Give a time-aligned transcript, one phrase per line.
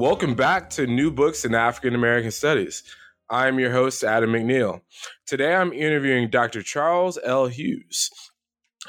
[0.00, 2.84] Welcome back to New Books in African American Studies.
[3.28, 4.80] I'm your host, Adam McNeil.
[5.26, 6.62] Today I'm interviewing Dr.
[6.62, 7.48] Charles L.
[7.48, 8.08] Hughes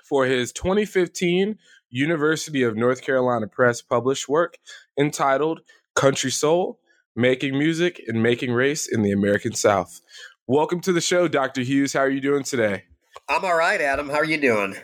[0.08, 1.58] for his 2015
[1.90, 4.58] University of North Carolina Press published work
[4.98, 5.60] entitled
[5.96, 6.80] Country Soul
[7.14, 10.00] Making Music and Making Race in the American South.
[10.48, 11.60] Welcome to the show, Dr.
[11.60, 11.92] Hughes.
[11.92, 12.86] How are you doing today?
[13.28, 14.08] I'm all right, Adam.
[14.08, 14.78] How are you doing?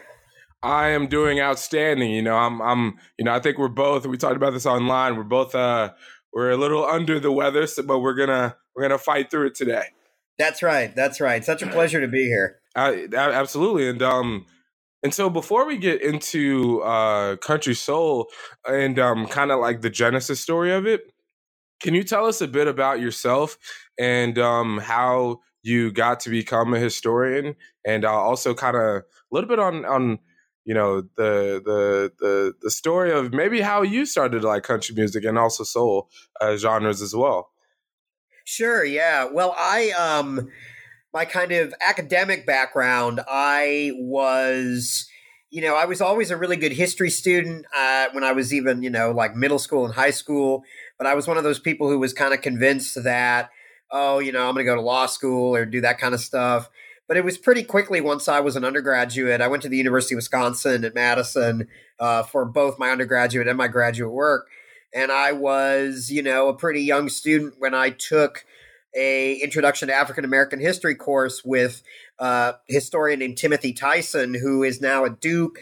[0.64, 2.12] I am doing outstanding.
[2.12, 4.06] You know, I'm, I'm, you know, I think we're both.
[4.06, 5.16] We talked about this online.
[5.16, 5.94] We're both uh,
[6.38, 9.56] we're a little under the weather, so, but we're gonna we're gonna fight through it
[9.56, 9.86] today.
[10.38, 10.96] That's right.
[10.96, 11.44] That's right.
[11.44, 12.60] Such a pleasure to be here.
[12.76, 14.46] Uh, absolutely, and um,
[15.02, 18.28] and so before we get into uh, country soul
[18.70, 21.12] and um, kind of like the genesis story of it,
[21.82, 23.58] can you tell us a bit about yourself
[24.00, 29.04] and um, how you got to become a historian, and uh, also kind of a
[29.32, 30.20] little bit on on
[30.68, 35.24] you know the the the the story of maybe how you started like country music
[35.24, 36.10] and also soul
[36.42, 37.52] uh, genres as well.
[38.44, 38.84] Sure.
[38.84, 39.30] Yeah.
[39.32, 40.50] Well, I um
[41.14, 45.08] my kind of academic background, I was
[45.50, 48.84] you know, I was always a really good history student uh, when I was even,
[48.84, 50.64] you know, like middle school and high school.
[50.98, 53.50] But I was one of those people who was kind of convinced that,
[53.90, 56.20] oh, you know, I'm going to go to law school or do that kind of
[56.20, 56.70] stuff.
[57.08, 59.40] But it was pretty quickly once I was an undergraduate.
[59.40, 61.68] I went to the University of Wisconsin at Madison
[62.00, 64.48] uh, for both my undergraduate and my graduate work.
[64.94, 68.46] And I was, you know, a pretty young student when I took
[68.96, 71.84] a introduction to African American history course with
[72.20, 75.60] a historian named Timothy Tyson, who is now at Duke.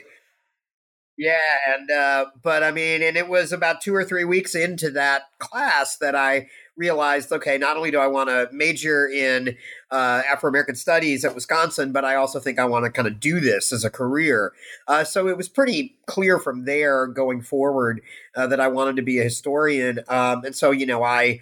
[1.18, 1.38] Yeah,
[1.74, 5.24] and uh, but I mean, and it was about two or three weeks into that
[5.40, 6.48] class that I
[6.78, 9.58] realized, okay, not only do I want to major in
[9.92, 13.20] uh, Afro American studies at Wisconsin, but I also think I want to kind of
[13.20, 14.52] do this as a career.
[14.88, 18.02] Uh, so it was pretty clear from there going forward
[18.36, 20.00] uh, that I wanted to be a historian.
[20.08, 21.42] Um, and so, you know, I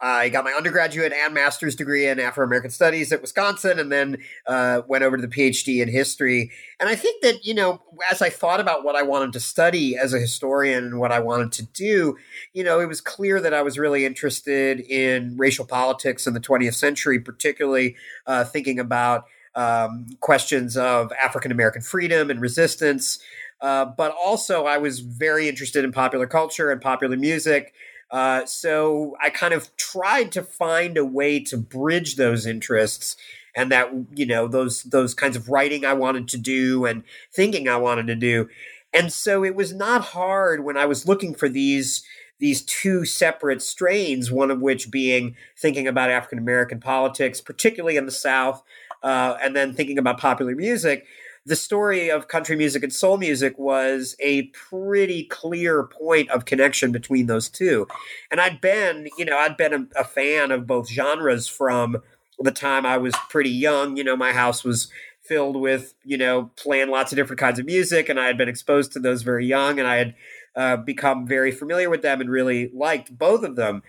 [0.00, 4.18] I got my undergraduate and master's degree in Afro American Studies at Wisconsin, and then
[4.46, 6.52] uh, went over to the PhD in history.
[6.78, 9.96] And I think that, you know, as I thought about what I wanted to study
[9.96, 12.16] as a historian and what I wanted to do,
[12.52, 16.40] you know, it was clear that I was really interested in racial politics in the
[16.40, 19.24] 20th century, particularly uh, thinking about
[19.56, 23.18] um, questions of African American freedom and resistance.
[23.60, 27.74] Uh, but also, I was very interested in popular culture and popular music.
[28.10, 33.16] Uh, so I kind of tried to find a way to bridge those interests
[33.54, 37.02] and that you know those those kinds of writing I wanted to do and
[37.32, 38.48] thinking I wanted to do.
[38.94, 42.02] And so it was not hard when I was looking for these
[42.38, 48.06] these two separate strains, one of which being thinking about African American politics, particularly in
[48.06, 48.62] the South,
[49.02, 51.06] uh, and then thinking about popular music
[51.48, 56.92] the story of country music and soul music was a pretty clear point of connection
[56.92, 57.88] between those two.
[58.30, 62.02] And I'd been, you know, I'd been a, a fan of both genres from
[62.38, 63.96] the time I was pretty young.
[63.96, 64.88] You know, my house was
[65.22, 68.48] filled with, you know, playing lots of different kinds of music, and I had been
[68.48, 70.14] exposed to those very young, and I had
[70.54, 73.82] uh, become very familiar with them and really liked both of them.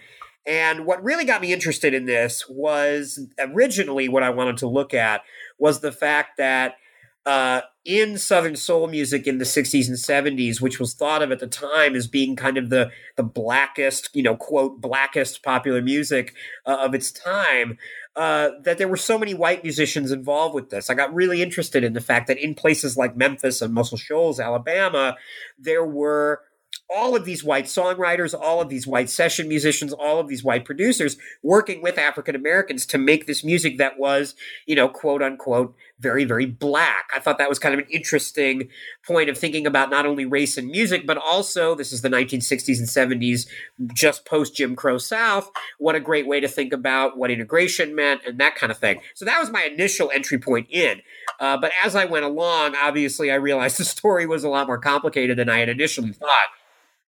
[0.46, 4.94] And what really got me interested in this was originally what I wanted to look
[4.94, 5.22] at
[5.58, 6.76] was the fact that
[7.26, 11.40] uh, in Southern soul music in the 60s and 70s, which was thought of at
[11.40, 16.34] the time as being kind of the, the blackest, you know, quote, blackest popular music
[16.66, 17.78] uh, of its time,
[18.16, 20.90] uh, that there were so many white musicians involved with this.
[20.90, 24.40] I got really interested in the fact that in places like Memphis and Muscle Shoals,
[24.40, 25.16] Alabama,
[25.58, 26.42] there were
[26.90, 30.66] all of these white songwriters, all of these white session musicians, all of these white
[30.66, 35.76] producers working with African Americans to make this music that was, you know, quote unquote,
[36.00, 37.10] very, very black.
[37.14, 38.70] I thought that was kind of an interesting
[39.06, 42.80] point of thinking about not only race and music, but also this is the 1960s
[42.80, 43.48] and 70s,
[43.94, 45.52] just post Jim Crow South.
[45.78, 49.02] What a great way to think about what integration meant and that kind of thing.
[49.14, 51.02] So that was my initial entry point in.
[51.40, 54.80] Uh, but as I went along, obviously, I realized the story was a lot more
[54.80, 56.48] complicated than I had initially thought.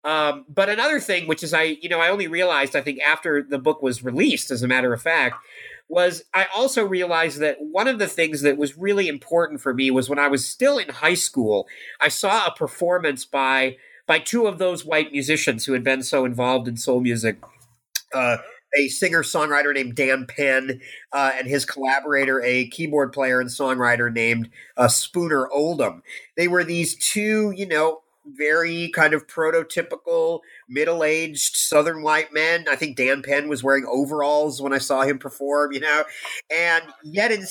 [0.04, 3.44] Um, but another thing, which is I, you know, I only realized I think after
[3.44, 5.36] the book was released, as a matter of fact,
[5.90, 9.92] was I also realized that one of the things that was really important for me
[9.92, 11.68] was when I was still in high school,
[12.00, 16.26] I saw a performance by by two of those white musicians who had been so
[16.26, 17.38] involved in soul music.
[18.14, 18.38] Uh,
[18.78, 20.82] a singer songwriter named Dan Penn
[21.12, 26.04] uh, and his collaborator, a keyboard player and songwriter named uh, Spooner Oldham.
[26.38, 28.02] They were these two, you know,
[28.36, 32.66] very kind of prototypical middle aged Southern white men.
[32.70, 36.04] I think Dan Penn was wearing overalls when I saw him perform, you know,
[36.56, 37.46] and yet in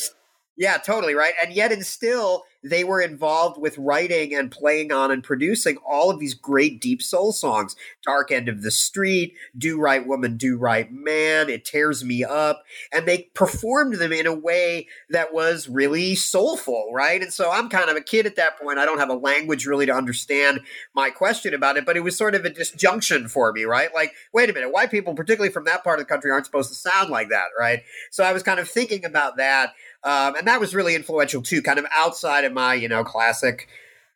[0.59, 1.35] yeah, totally right.
[1.43, 6.11] And yet, and still, they were involved with writing and playing on and producing all
[6.11, 7.77] of these great deep soul songs.
[8.05, 12.65] Dark End of the Street, Do Right Woman, Do Right Man, It Tears Me Up.
[12.93, 17.23] And they performed them in a way that was really soulful, right?
[17.23, 18.81] And so I'm kind of a kid at that point.
[18.81, 20.61] I don't have a language really to understand
[20.93, 23.95] my question about it, but it was sort of a disjunction for me, right?
[23.95, 26.71] Like, wait a minute, white people, particularly from that part of the country, aren't supposed
[26.71, 27.83] to sound like that, right?
[28.11, 29.75] So I was kind of thinking about that.
[30.05, 33.69] Um, and that was really influential too, kind of outside of my, you know, classic,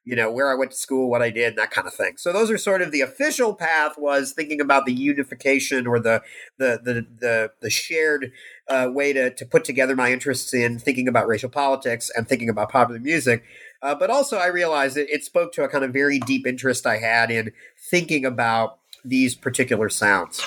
[0.05, 2.17] you know, where I went to school, what I did, that kind of thing.
[2.17, 6.23] So those are sort of the official path was thinking about the unification or the
[6.59, 8.33] the the the, the shared
[8.69, 12.49] uh, way to to put together my interests in thinking about racial politics and thinking
[12.49, 13.45] about popular music.
[13.81, 16.87] Uh, but also, I realized that it spoke to a kind of very deep interest
[16.87, 17.53] I had in
[17.91, 20.41] thinking about these particular sounds.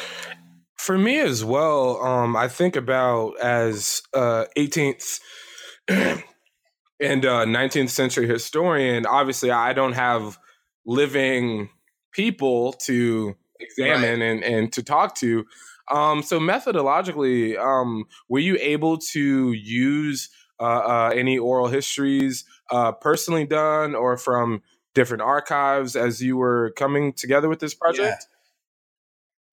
[0.86, 5.20] For me as well, um, I think about as uh, 18th
[5.88, 9.08] and uh, 19th century historian.
[9.08, 10.38] Obviously, I don't have
[10.86, 11.70] living
[12.12, 14.30] people to examine right.
[14.30, 15.46] and, and to talk to.
[15.90, 20.30] Um, so methodologically, um, were you able to use
[20.60, 24.62] uh, uh, any oral histories uh, personally done or from
[24.94, 28.28] different archives as you were coming together with this project?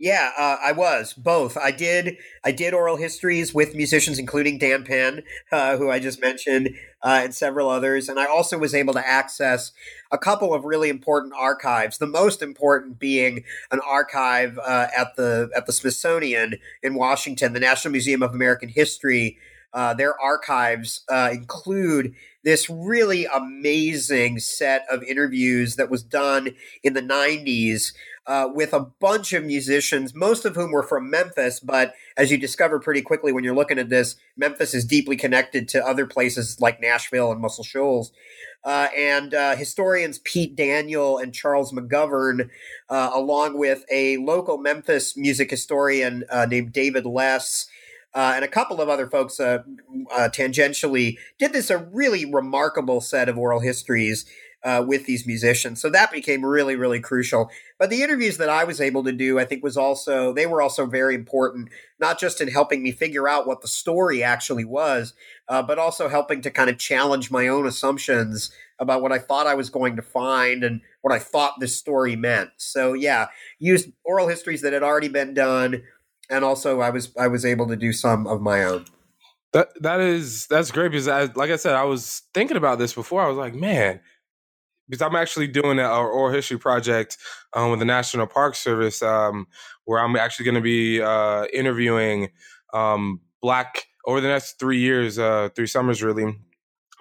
[0.03, 1.57] Yeah, uh, I was both.
[1.57, 2.17] I did.
[2.45, 5.23] I did oral histories with musicians, including Dan Penn,
[5.53, 6.71] uh, who I just mentioned,
[7.05, 8.09] uh, and several others.
[8.09, 9.71] And I also was able to access
[10.11, 11.99] a couple of really important archives.
[11.99, 17.61] The most important being an archive uh, at the at the Smithsonian in Washington, the
[17.61, 19.39] National Museum of American History.
[19.73, 22.15] Uh, their archives uh, include
[22.45, 26.51] this really amazing set of interviews that was done
[26.83, 27.95] in the 90s
[28.27, 31.61] uh, with a bunch of musicians, most of whom were from Memphis.
[31.61, 35.69] But as you discover pretty quickly when you're looking at this, Memphis is deeply connected
[35.71, 38.13] to other places like Nashville and Muscle Shoals.
[38.65, 42.49] Uh, and uh, historians Pete Daniel and Charles McGovern,
[42.89, 47.67] uh, along with a local Memphis music historian uh, named David Less.
[48.15, 53.39] Uh, and a couple of other folks tangentially did this a really remarkable set of
[53.39, 54.27] oral histories
[54.65, 55.81] uh, with these musicians.
[55.81, 57.51] So that became really, really crucial.
[57.79, 60.63] But the interviews that I was able to do, I think, was also, they were
[60.63, 61.69] also very important,
[61.99, 65.15] not just in helping me figure out what the story actually was,
[65.49, 69.47] uh, but also helping to kind of challenge my own assumptions about what I thought
[69.47, 72.51] I was going to find and what I thought this story meant.
[72.57, 73.29] So yeah,
[73.59, 75.83] used oral histories that had already been done.
[76.31, 78.87] And also I was I was able to do some of my own.
[79.53, 82.95] That that is that's great because I, like I said, I was thinking about this
[82.95, 83.23] before.
[83.23, 84.01] I was like, man,
[84.93, 87.17] because I'm actually doing an oral history project
[87.55, 89.47] um, with the National Park Service, um,
[89.87, 92.29] where I'm actually going to be uh, interviewing
[92.75, 96.37] um, black over the next three years, uh, three summers really,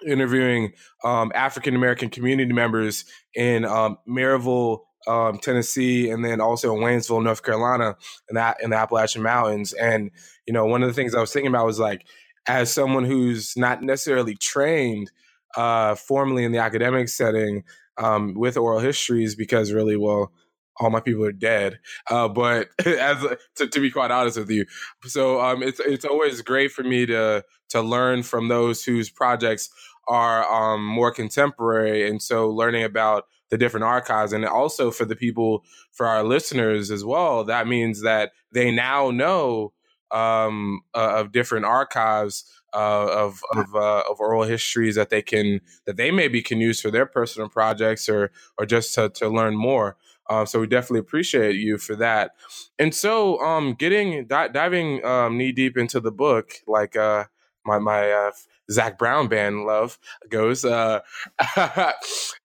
[0.06, 0.72] interviewing
[1.04, 3.04] um, African American community members
[3.34, 7.98] in um, Maryville, um, Tennessee, and then also in Waynesville, North Carolina,
[8.30, 9.74] in that in the Appalachian Mountains.
[9.74, 10.10] And
[10.46, 12.06] you know, one of the things I was thinking about was like,
[12.46, 15.10] as someone who's not necessarily trained
[15.56, 17.64] uh, formally in the academic setting
[17.98, 20.32] um, with oral histories because really, well,
[20.80, 21.78] all my people are dead.
[22.10, 23.24] Uh, but as
[23.56, 24.66] to, to, be quite honest with you,
[25.04, 29.70] so um, it's it's always great for me to to learn from those whose projects
[30.08, 35.16] are um, more contemporary, and so learning about the different archives, and also for the
[35.16, 37.44] people, for our listeners as well.
[37.44, 39.72] That means that they now know
[40.12, 45.60] um, uh, of different archives uh, of of, uh, of oral histories that they can
[45.86, 49.56] that they maybe can use for their personal projects or or just to, to learn
[49.56, 49.96] more.
[50.30, 52.32] Uh, so we definitely appreciate you for that.
[52.78, 57.24] And so, um, getting di- diving um, knee deep into the book, like uh,
[57.66, 58.30] my my uh,
[58.70, 59.98] Zac Brown band love
[60.30, 60.64] goes.
[60.64, 61.00] Uh,
[61.56, 61.92] uh,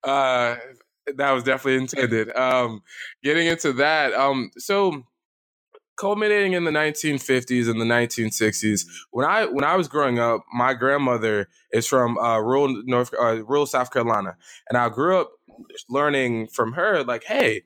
[0.04, 2.36] that was definitely intended.
[2.36, 2.82] Um,
[3.24, 4.14] getting into that.
[4.14, 5.04] Um, so
[5.98, 8.86] culminating in the 1950s and the 1960s.
[9.12, 13.44] When I when I was growing up, my grandmother is from uh, rural North, uh,
[13.44, 14.38] rural South Carolina,
[14.70, 15.32] and I grew up
[15.90, 17.64] learning from her like, hey,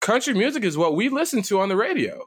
[0.00, 2.24] country music is what we listen to on the radio.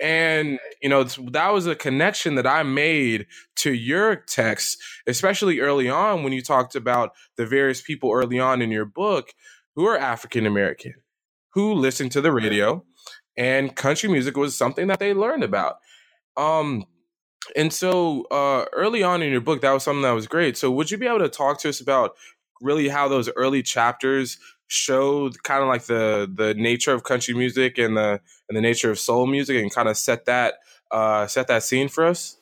[0.00, 5.88] And you know that was a connection that I made to your text, especially early
[5.88, 9.32] on when you talked about the various people early on in your book
[9.76, 10.94] who are African American,
[11.52, 12.84] who listened to the radio,
[13.36, 15.78] and country music was something that they learned about.
[16.36, 16.84] Um,
[17.56, 20.56] and so uh, early on in your book, that was something that was great.
[20.56, 22.16] So would you be able to talk to us about
[22.60, 27.76] really how those early chapters showed kind of like the the nature of country music
[27.76, 30.54] and the and the nature of soul music and kind of set that
[30.90, 32.38] uh, set that scene for us?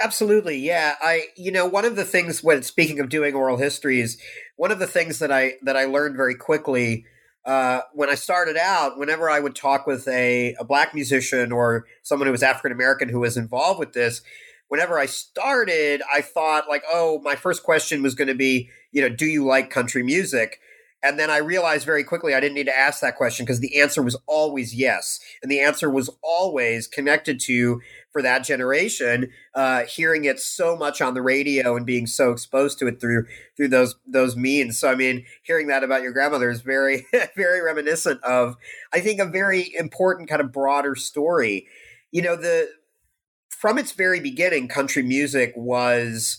[0.00, 0.96] Absolutely, yeah.
[1.00, 4.18] I, you know, one of the things when speaking of doing oral histories,
[4.56, 7.06] one of the things that I that I learned very quickly
[7.44, 11.86] uh, when I started out, whenever I would talk with a, a black musician or
[12.02, 14.22] someone who was African American who was involved with this,
[14.68, 19.02] whenever I started, I thought like, oh, my first question was going to be, you
[19.02, 20.60] know, do you like country music?
[21.02, 23.80] And then I realized very quickly I didn't need to ask that question because the
[23.80, 25.18] answer was always yes.
[25.42, 27.80] And the answer was always connected to,
[28.12, 32.78] for that generation, uh, hearing it so much on the radio and being so exposed
[32.78, 33.26] to it through
[33.56, 34.78] through those those means.
[34.78, 38.56] So I mean, hearing that about your grandmother is very, very reminiscent of,
[38.92, 41.66] I think, a very important kind of broader story.
[42.10, 42.68] You know, the
[43.48, 46.38] from its very beginning, country music was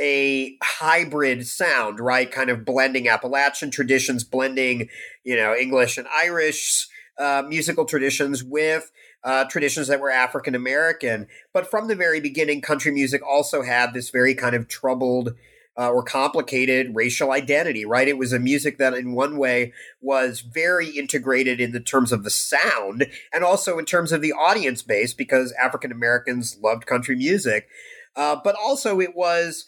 [0.00, 2.30] a hybrid sound, right?
[2.30, 4.88] Kind of blending Appalachian traditions, blending,
[5.24, 6.88] you know, English and Irish
[7.18, 8.90] uh, musical traditions with
[9.24, 11.26] uh, traditions that were African American.
[11.52, 15.34] But from the very beginning, country music also had this very kind of troubled
[15.78, 18.08] uh, or complicated racial identity, right?
[18.08, 22.24] It was a music that, in one way, was very integrated in the terms of
[22.24, 27.16] the sound and also in terms of the audience base because African Americans loved country
[27.16, 27.68] music.
[28.14, 29.64] Uh, but also, it was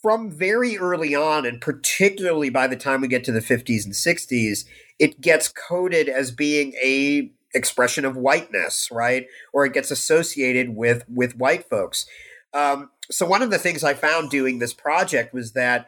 [0.00, 3.92] from very early on, and particularly by the time we get to the 50s and
[3.92, 4.64] 60s,
[4.98, 9.26] it gets coded as being a expression of whiteness, right?
[9.52, 12.06] Or it gets associated with with white folks.
[12.52, 15.86] Um, so one of the things I found doing this project was that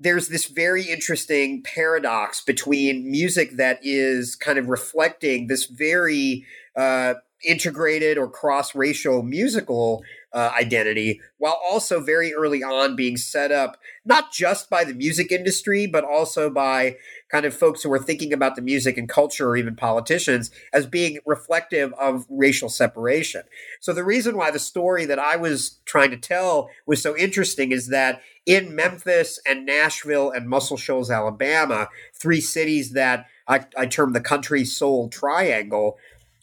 [0.00, 6.44] there's this very interesting paradox between music that is kind of reflecting this very
[6.76, 7.14] uh,
[7.46, 10.02] integrated or cross racial musical
[10.32, 15.32] uh, identity, while also very early on being set up not just by the music
[15.32, 16.96] industry, but also by
[17.30, 20.86] kind of folks who are thinking about the music and culture or even politicians as
[20.86, 23.42] being reflective of racial separation.
[23.80, 27.72] So the reason why the story that I was trying to tell was so interesting
[27.72, 33.86] is that in Memphis and Nashville and Muscle Shoals, Alabama, three cities that I, I
[33.86, 35.98] term the country soul triangle,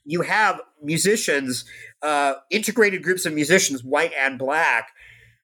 [0.05, 1.65] you have musicians,
[2.01, 4.89] uh, integrated groups of musicians, white and black,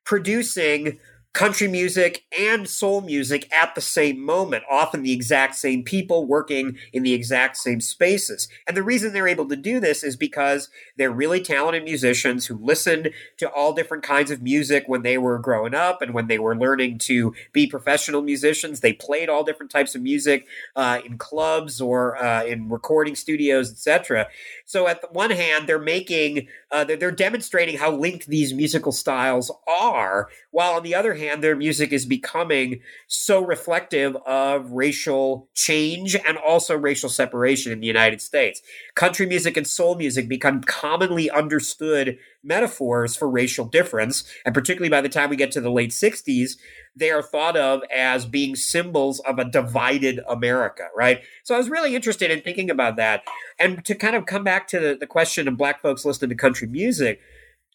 [0.03, 0.99] producing
[1.33, 6.77] country music and soul music at the same moment, often the exact same people working
[6.91, 8.49] in the exact same spaces.
[8.67, 12.55] And the reason they're able to do this is because they're really talented musicians who
[12.55, 16.37] listened to all different kinds of music when they were growing up and when they
[16.37, 18.81] were learning to be professional musicians.
[18.81, 23.71] They played all different types of music uh, in clubs or uh, in recording studios,
[23.71, 24.27] etc.
[24.65, 28.91] So at the one hand, they're making, uh, they're, they're demonstrating how linked these musical
[28.91, 34.71] styles are, while on the other hand, hand, their music is becoming so reflective of
[34.71, 38.61] racial change and also racial separation in the United States.
[38.95, 44.23] Country music and soul music become commonly understood metaphors for racial difference.
[44.45, 46.57] And particularly by the time we get to the late 60s,
[46.95, 51.21] they are thought of as being symbols of a divided America, right?
[51.43, 53.23] So I was really interested in thinking about that.
[53.59, 56.35] And to kind of come back to the, the question of black folks listening to
[56.35, 57.21] country music,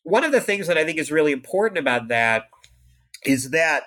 [0.07, 2.45] one of the things that I think is really important about that
[3.27, 3.85] is that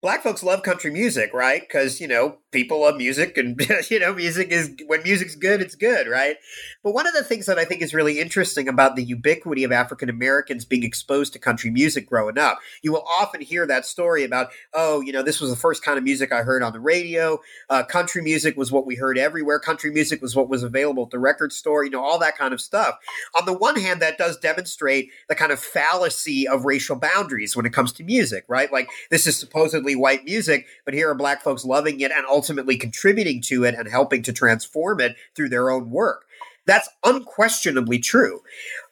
[0.00, 1.62] black folks love country music, right?
[1.62, 5.74] Because you know people love music, and you know music is when music's good, it's
[5.74, 6.36] good, right?
[6.82, 9.72] But one of the things that I think is really interesting about the ubiquity of
[9.72, 14.24] African Americans being exposed to country music growing up, you will often hear that story
[14.24, 16.80] about, oh, you know, this was the first kind of music I heard on the
[16.80, 17.40] radio.
[17.68, 19.58] Uh, country music was what we heard everywhere.
[19.58, 21.84] Country music was what was available at the record store.
[21.84, 22.96] You know, all that kind of stuff.
[23.38, 27.66] On the one hand, that does demonstrate the kind of fallacy of racial boundaries when
[27.66, 28.70] it comes to music, right?
[28.72, 32.76] Like this is supposedly white music, but here are black folks loving it and ultimately
[32.76, 36.24] contributing to it and helping to transform it through their own work.
[36.66, 38.40] That's unquestionably true.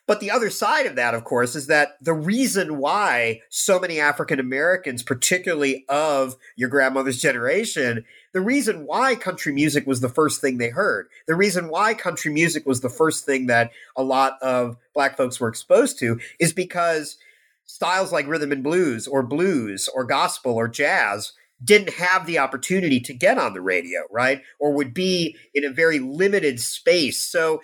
[0.06, 3.98] But the other side of that, of course, is that the reason why so many
[3.98, 10.40] African Americans, particularly of your grandmother's generation, the reason why country music was the first
[10.40, 14.38] thing they heard, the reason why country music was the first thing that a lot
[14.42, 17.16] of black folks were exposed to is because
[17.66, 23.00] styles like rhythm and blues or blues or gospel or jazz didn't have the opportunity
[23.00, 24.42] to get on the radio, right?
[24.58, 27.20] Or would be in a very limited space.
[27.20, 27.60] So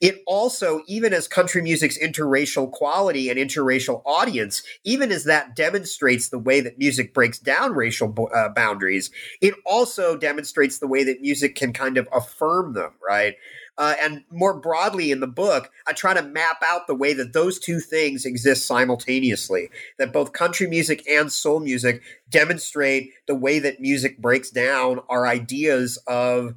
[0.00, 6.28] it also, even as country music's interracial quality and interracial audience, even as that demonstrates
[6.28, 9.10] the way that music breaks down racial uh, boundaries,
[9.40, 13.36] it also demonstrates the way that music can kind of affirm them, right?
[13.78, 17.34] Uh, and more broadly in the book, I try to map out the way that
[17.34, 19.68] those two things exist simultaneously.
[19.98, 25.26] That both country music and soul music demonstrate the way that music breaks down our
[25.26, 26.54] ideas of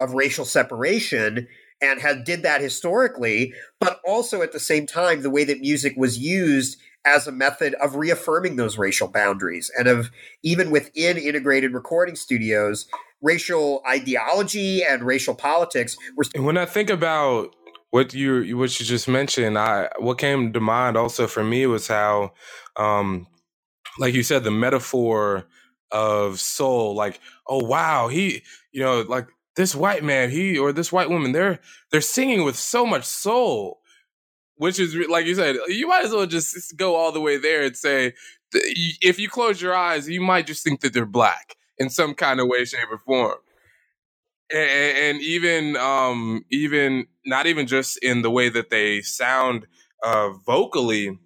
[0.00, 1.46] of racial separation
[1.82, 5.94] and had did that historically, but also at the same time the way that music
[5.96, 10.10] was used as a method of reaffirming those racial boundaries and of
[10.42, 12.86] even within integrated recording studios
[13.22, 17.54] racial ideology and racial politics were when i think about
[17.90, 21.86] what you what you just mentioned i what came to mind also for me was
[21.88, 22.32] how
[22.76, 23.26] um
[23.98, 25.44] like you said the metaphor
[25.90, 28.42] of soul like oh wow he
[28.72, 29.26] you know like
[29.56, 33.80] this white man, he or this white woman, they're they're singing with so much soul,
[34.60, 37.62] which is like you said, you might as well just go all the way there
[37.62, 38.12] and say,
[38.52, 42.40] if you close your eyes, you might just think that they're black in some kind
[42.40, 43.38] of way, shape, or form.
[44.52, 49.66] And, and even um, even not even just in the way that they sound
[50.04, 51.18] uh, vocally,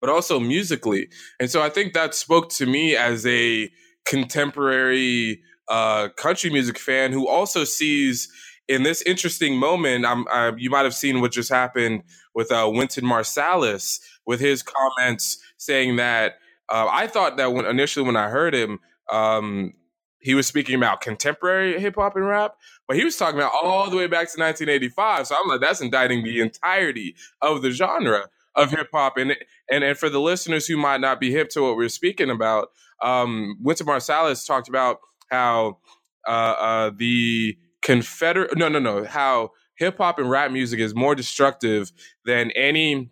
[0.00, 1.08] but also musically.
[1.40, 3.72] And so I think that spoke to me as a
[4.04, 8.28] contemporary uh, country music fan who also sees
[8.68, 10.04] in this interesting moment.
[10.06, 12.02] I, you might have seen what just happened
[12.34, 16.34] with uh, Wynton Marsalis with his comments saying that
[16.70, 18.78] uh, I thought that when initially when I heard him,
[19.10, 19.74] um,
[20.20, 23.90] he was speaking about contemporary hip hop and rap, but he was talking about all
[23.90, 25.26] the way back to 1985.
[25.26, 29.16] So I'm like, that's indicting the entirety of the genre of hip hop.
[29.16, 29.36] And
[29.70, 32.68] and and for the listeners who might not be hip to what we're speaking about,
[33.02, 35.00] um, Wynton Marsalis talked about
[35.30, 35.78] how
[36.26, 41.14] uh, uh, the Confederate no no no how hip hop and rap music is more
[41.14, 41.92] destructive
[42.26, 43.10] than any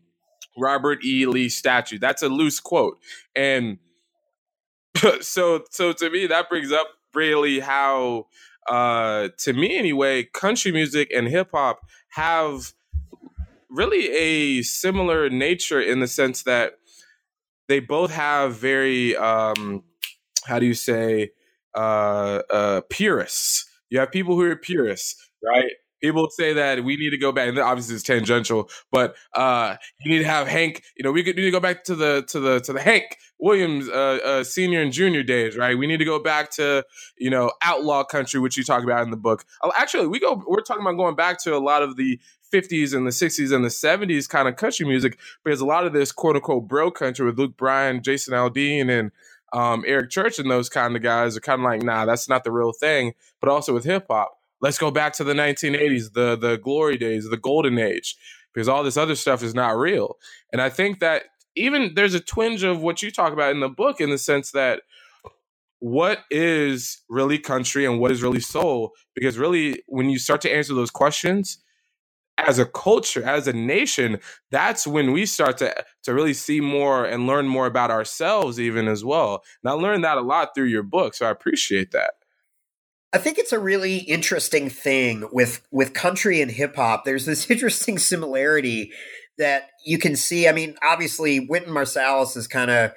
[0.58, 1.26] Robert E.
[1.26, 1.98] Lee statue.
[1.98, 2.98] That's a loose quote,
[3.36, 3.78] and
[5.20, 8.26] so so to me that brings up really how
[8.68, 12.72] uh, to me anyway, country music and hip hop have
[13.70, 16.74] really a similar nature in the sense that
[17.68, 19.82] they both have very um,
[20.46, 21.30] how do you say
[21.74, 23.69] uh, uh, purists.
[23.90, 25.72] You have people who are purists, right?
[26.00, 30.10] People say that we need to go back, and obviously it's tangential, but uh, you
[30.10, 30.82] need to have Hank.
[30.96, 33.86] You know, we need to go back to the to the to the Hank Williams
[33.88, 35.76] uh, uh, senior and junior days, right?
[35.76, 36.86] We need to go back to
[37.18, 39.44] you know outlaw country, which you talk about in the book.
[39.62, 40.42] Uh, actually, we go.
[40.46, 42.18] We're talking about going back to a lot of the
[42.52, 45.92] 50s and the 60s and the 70s kind of country music because a lot of
[45.92, 49.10] this quote unquote bro country with Luke Bryan, Jason Aldean, and
[49.52, 52.44] um, Eric Church and those kind of guys are kind of like, nah, that's not
[52.44, 53.14] the real thing.
[53.40, 57.28] But also with hip hop, let's go back to the 1980s, the the glory days,
[57.28, 58.16] the golden age,
[58.54, 60.16] because all this other stuff is not real.
[60.52, 61.24] And I think that
[61.56, 64.52] even there's a twinge of what you talk about in the book in the sense
[64.52, 64.82] that
[65.80, 70.52] what is really country and what is really soul because really when you start to
[70.54, 71.58] answer those questions
[72.46, 74.18] as a culture, as a nation,
[74.50, 75.74] that's when we start to
[76.04, 79.42] to really see more and learn more about ourselves, even as well.
[79.62, 82.14] And I learned that a lot through your book, so I appreciate that.
[83.12, 87.04] I think it's a really interesting thing with with country and hip hop.
[87.04, 88.92] There's this interesting similarity
[89.38, 90.48] that you can see.
[90.48, 92.92] I mean, obviously, Wynton Marsalis is kind of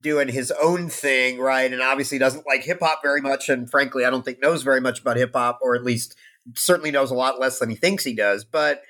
[0.00, 1.72] doing his own thing, right?
[1.72, 4.80] And obviously doesn't like hip hop very much, and frankly, I don't think knows very
[4.80, 6.16] much about hip hop, or at least
[6.54, 8.44] certainly knows a lot less than he thinks he does.
[8.44, 8.82] But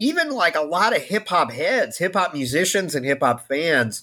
[0.00, 4.02] even like a lot of hip hop heads, hip hop musicians, and hip hop fans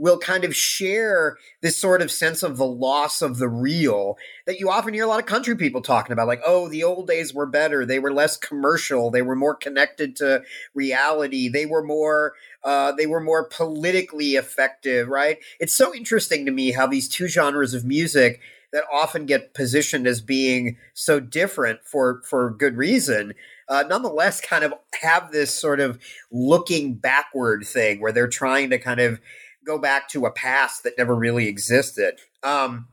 [0.00, 4.58] will kind of share this sort of sense of the loss of the real that
[4.58, 7.34] you often hear a lot of country people talking about like oh the old days
[7.34, 7.84] were better.
[7.84, 9.10] They were less commercial.
[9.10, 10.42] They were more connected to
[10.74, 11.50] reality.
[11.50, 12.32] They were more
[12.64, 15.38] uh, they were more politically effective right?
[15.60, 18.40] It's so interesting to me how these two genres of music
[18.72, 23.34] that often get positioned as being so different for for good reason
[23.68, 25.98] uh, nonetheless kind of have this sort of
[26.30, 29.20] looking backward thing where they're trying to kind of
[29.64, 32.18] go back to a past that never really existed.
[32.42, 32.88] Um,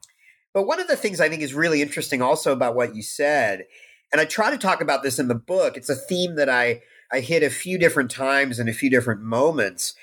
[0.58, 3.66] but one of the things i think is really interesting also about what you said
[4.12, 6.82] and i try to talk about this in the book it's a theme that i
[7.12, 9.94] i hit a few different times in a few different moments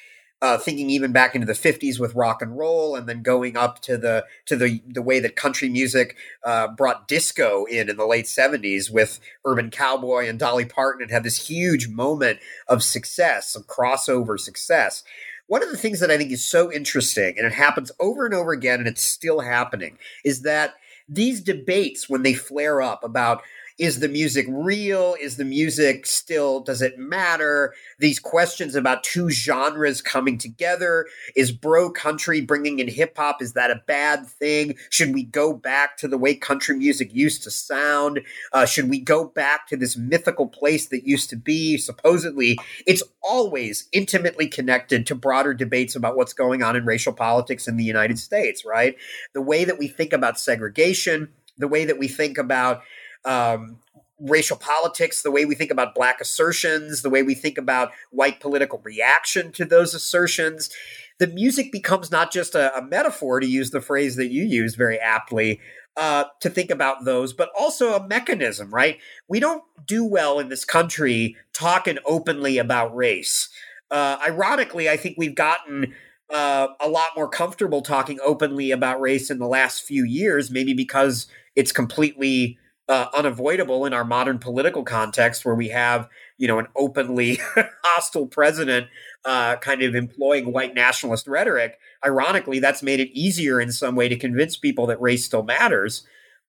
[0.43, 3.81] uh, thinking even back into the 50s with rock and roll and then going up
[3.81, 8.07] to the to the the way that country music uh, brought disco in in the
[8.07, 13.55] late 70s with urban cowboy and dolly parton and had this huge moment of success
[13.55, 15.03] of crossover success.
[15.47, 18.35] One of the things that i think is so interesting and it happens over and
[18.35, 20.75] over again and it's still happening is that
[21.09, 23.43] these debates when they flare up about
[23.79, 25.17] is the music real?
[25.21, 27.75] Is the music still, does it matter?
[27.99, 31.07] These questions about two genres coming together.
[31.35, 33.43] Is bro country bringing in hip hop?
[33.43, 34.77] Is that a bad thing?
[34.91, 38.21] Should we go back to the way country music used to sound?
[38.53, 41.77] Uh, should we go back to this mythical place that used to be?
[41.77, 42.57] Supposedly,
[42.87, 47.77] it's always intimately connected to broader debates about what's going on in racial politics in
[47.77, 48.97] the United States, right?
[49.33, 52.83] The way that we think about segregation, the way that we think about
[53.25, 53.79] um,
[54.21, 58.41] racial politics, the way we think about black assertions, the way we think about white
[58.41, 60.71] political reaction to those assertions.
[61.19, 64.75] The music becomes not just a, a metaphor, to use the phrase that you use
[64.75, 65.61] very aptly,
[65.97, 68.99] uh, to think about those, but also a mechanism, right?
[69.29, 73.49] We don't do well in this country talking openly about race.
[73.91, 75.95] Uh, ironically, I think we've gotten
[76.31, 80.75] uh, a lot more comfortable talking openly about race in the last few years, maybe
[80.75, 86.59] because it's completely uh, unavoidable in our modern political context where we have you know
[86.59, 87.39] an openly
[87.83, 88.89] hostile president
[89.25, 91.79] uh, kind of employing white nationalist rhetoric.
[92.05, 96.07] Ironically that's made it easier in some way to convince people that race still matters.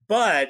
[0.07, 0.49] But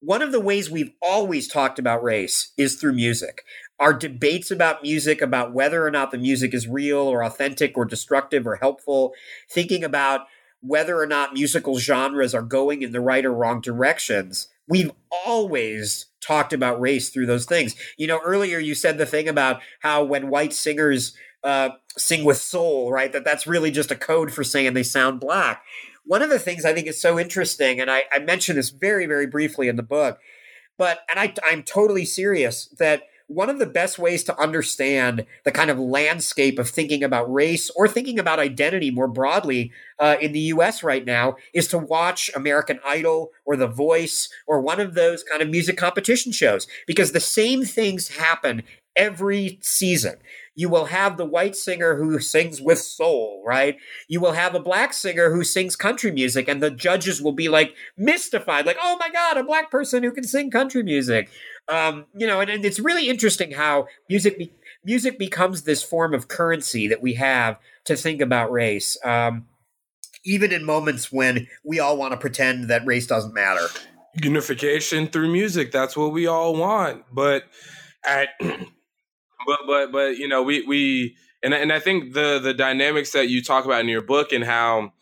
[0.00, 3.42] one of the ways we've always talked about race is through music.
[3.78, 7.84] Our debates about music about whether or not the music is real or authentic or
[7.84, 9.12] destructive or helpful
[9.50, 10.22] thinking about
[10.60, 16.06] whether or not musical genres are going in the right or wrong directions we've always
[16.20, 17.76] talked about race through those things.
[17.96, 22.38] You know, earlier you said the thing about how when white singers uh, sing with
[22.38, 25.62] soul, right, that that's really just a code for saying they sound black.
[26.04, 29.06] One of the things I think is so interesting, and I, I mentioned this very,
[29.06, 30.18] very briefly in the book,
[30.78, 35.50] but, and I, I'm totally serious that– one of the best ways to understand the
[35.50, 40.32] kind of landscape of thinking about race or thinking about identity more broadly uh, in
[40.32, 44.94] the US right now is to watch American Idol or The Voice or one of
[44.94, 48.62] those kind of music competition shows because the same things happen
[48.96, 50.16] every season.
[50.54, 53.76] You will have the white singer who sings with soul, right?
[54.08, 57.48] You will have a black singer who sings country music, and the judges will be
[57.48, 61.28] like mystified, like, oh my God, a black person who can sing country music.
[61.68, 64.52] Um, you know, and, and it's really interesting how music be-
[64.84, 68.96] music becomes this form of currency that we have to think about race.
[69.04, 69.46] Um,
[70.24, 73.66] even in moments when we all want to pretend that race doesn't matter.
[74.22, 77.04] Unification through music, that's what we all want.
[77.12, 77.44] But
[78.04, 83.12] at but but but you know, we we and and I think the the dynamics
[83.12, 84.92] that you talk about in your book and how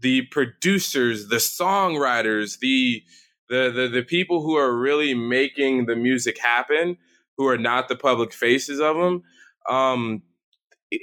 [0.00, 3.02] the producers, the songwriters, the
[3.52, 6.96] the the the people who are really making the music happen,
[7.36, 9.22] who are not the public faces of them.
[9.68, 10.22] Um,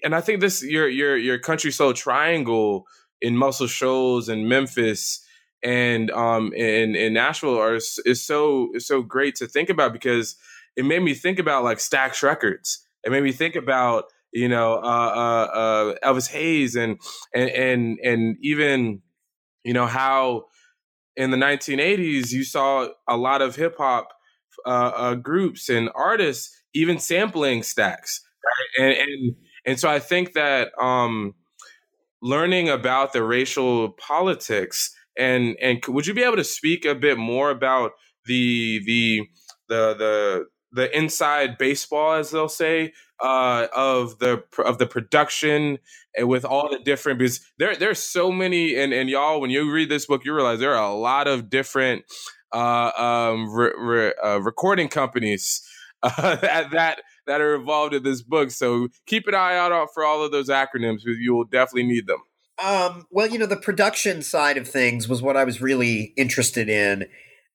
[0.04, 2.88] and I think this your your your country soul triangle
[3.22, 5.24] in Muscle Shoals and Memphis
[5.62, 10.36] and um in in Nashville are is so is so great to think about because
[10.76, 12.84] it made me think about like Stax Records.
[13.04, 17.00] It made me think about you know uh, uh, uh, Elvis Hayes and
[17.36, 19.02] and and and even
[19.64, 20.46] you know how
[21.20, 24.08] in the 1980s, you saw a lot of hip hop
[24.66, 28.22] uh, uh, groups and artists even sampling Stax,
[28.80, 28.86] right?
[28.86, 31.36] and, and and so I think that um,
[32.22, 37.18] learning about the racial politics and and would you be able to speak a bit
[37.18, 37.92] more about
[38.26, 39.28] the the
[39.68, 45.80] the the the inside baseball, as they'll say, uh, of the of the production
[46.28, 49.90] with all the different because there there's so many and and y'all when you read
[49.90, 52.04] this book you realize there are a lot of different
[52.52, 55.62] uh, um, re, re, uh, recording companies
[56.04, 56.36] uh,
[56.72, 58.52] that that are involved in this book.
[58.52, 62.08] So keep an eye out for all of those acronyms because you will definitely need
[62.08, 62.20] them.
[62.64, 66.68] Um, well, you know, the production side of things was what I was really interested
[66.68, 67.08] in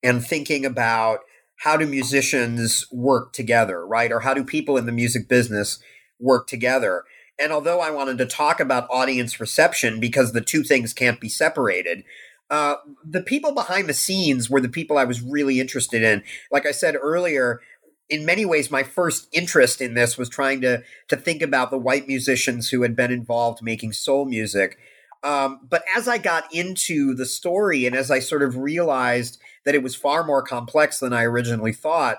[0.02, 1.20] and thinking about
[1.56, 4.12] how do musicians work together, right?
[4.12, 5.78] Or how do people in the music business
[6.18, 7.04] work together?
[7.38, 11.28] And although I wanted to talk about audience reception because the two things can't be
[11.28, 12.04] separated,
[12.50, 16.22] uh, the people behind the scenes were the people I was really interested in.
[16.50, 17.60] Like I said earlier,
[18.08, 21.78] in many ways, my first interest in this was trying to to think about the
[21.78, 24.78] white musicians who had been involved making soul music.
[25.22, 29.74] Um, but as I got into the story and as I sort of realized that
[29.74, 32.18] it was far more complex than I originally thought,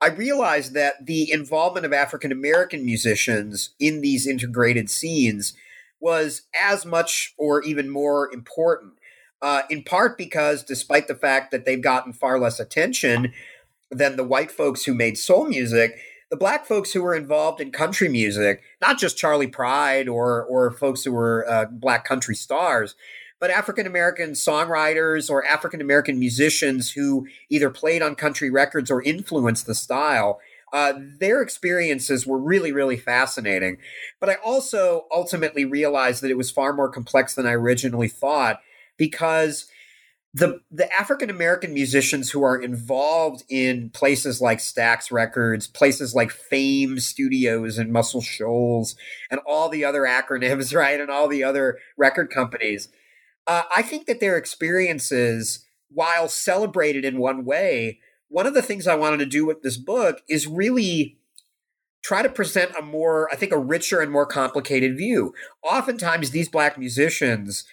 [0.00, 5.54] I realized that the involvement of African American musicians in these integrated scenes
[6.00, 8.94] was as much or even more important.
[9.40, 13.32] Uh, in part because, despite the fact that they've gotten far less attention
[13.90, 15.96] than the white folks who made soul music,
[16.30, 20.70] the black folks who were involved in country music, not just Charley Pride or or
[20.72, 22.94] folks who were uh, black country stars,
[23.40, 29.02] but African American songwriters or African American musicians who either played on country records or
[29.02, 30.40] influenced the style.
[30.70, 33.78] Uh, their experiences were really, really fascinating.
[34.20, 38.60] But I also ultimately realized that it was far more complex than I originally thought
[38.98, 39.66] because
[40.34, 46.30] the the African American musicians who are involved in places like Stax Records, places like
[46.30, 48.94] Fame Studios and Muscle Shoals,
[49.30, 52.88] and all the other acronyms, right, and all the other record companies,
[53.48, 58.86] uh, I think that their experiences, while celebrated in one way, one of the things
[58.86, 61.18] I wanted to do with this book is really
[62.04, 65.32] try to present a more, I think, a richer and more complicated view.
[65.62, 67.64] Oftentimes, these black musicians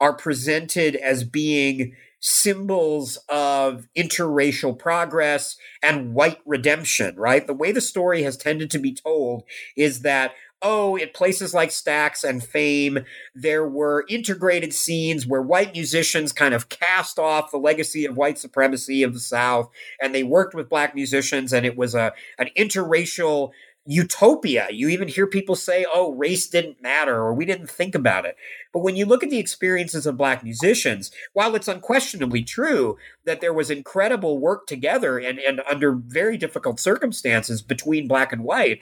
[0.00, 7.46] are presented as being symbols of interracial progress and white redemption, right?
[7.46, 9.42] The way the story has tended to be told
[9.76, 10.32] is that
[10.64, 16.54] oh, at places like Stax and Fame, there were integrated scenes where white musicians kind
[16.54, 20.70] of cast off the legacy of white supremacy of the South, and they worked with
[20.70, 23.52] black musicians, and it was a an interracial
[23.86, 24.66] utopia.
[24.70, 28.36] You even hear people say, oh, race didn't matter or we didn't think about it.
[28.72, 32.96] But when you look at the experiences of black musicians, while it's unquestionably true
[33.26, 38.42] that there was incredible work together and, and under very difficult circumstances between black and
[38.42, 38.78] white,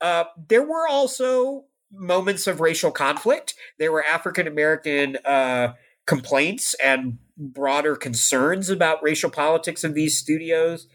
[0.00, 3.54] uh, there were also moments of racial conflict.
[3.78, 5.74] There were African American uh,
[6.06, 10.86] complaints and broader concerns about racial politics of these studios.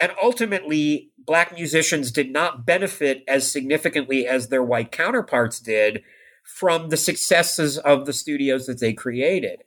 [0.00, 6.02] And ultimately, black musicians did not benefit as significantly as their white counterparts did
[6.44, 9.62] from the successes of the studios that they created.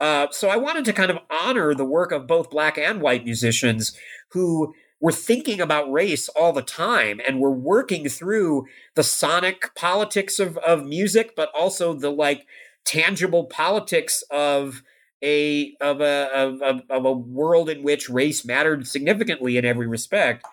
[0.00, 3.24] Uh, so I wanted to kind of honor the work of both black and white
[3.24, 3.96] musicians
[4.30, 10.38] who were thinking about race all the time and we're working through the sonic politics
[10.38, 12.46] of, of music, but also the like
[12.84, 14.82] tangible politics of
[15.22, 20.46] a of a of, of, a world in which race mattered significantly in every respect.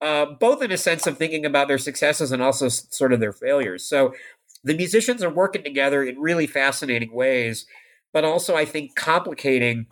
[0.00, 3.32] Uh, both in a sense of thinking about their successes and also sort of their
[3.32, 3.84] failures.
[3.84, 4.14] So
[4.62, 7.66] the musicians are working together in really fascinating ways,
[8.12, 9.86] but also I think complicating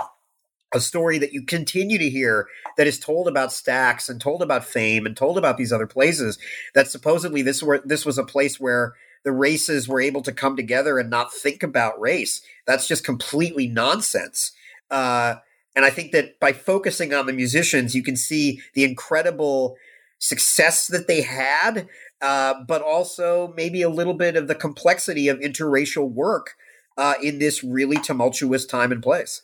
[0.76, 4.64] a story that you continue to hear that is told about Stax and told about
[4.64, 6.38] Fame and told about these other places
[6.74, 10.54] that supposedly this were this was a place where the races were able to come
[10.54, 12.42] together and not think about race.
[12.66, 14.52] That's just completely nonsense.
[14.88, 15.36] Uh,
[15.74, 19.76] and I think that by focusing on the musicians, you can see the incredible
[20.18, 21.88] success that they had,
[22.22, 26.54] uh, but also maybe a little bit of the complexity of interracial work
[26.96, 29.42] uh, in this really tumultuous time and place.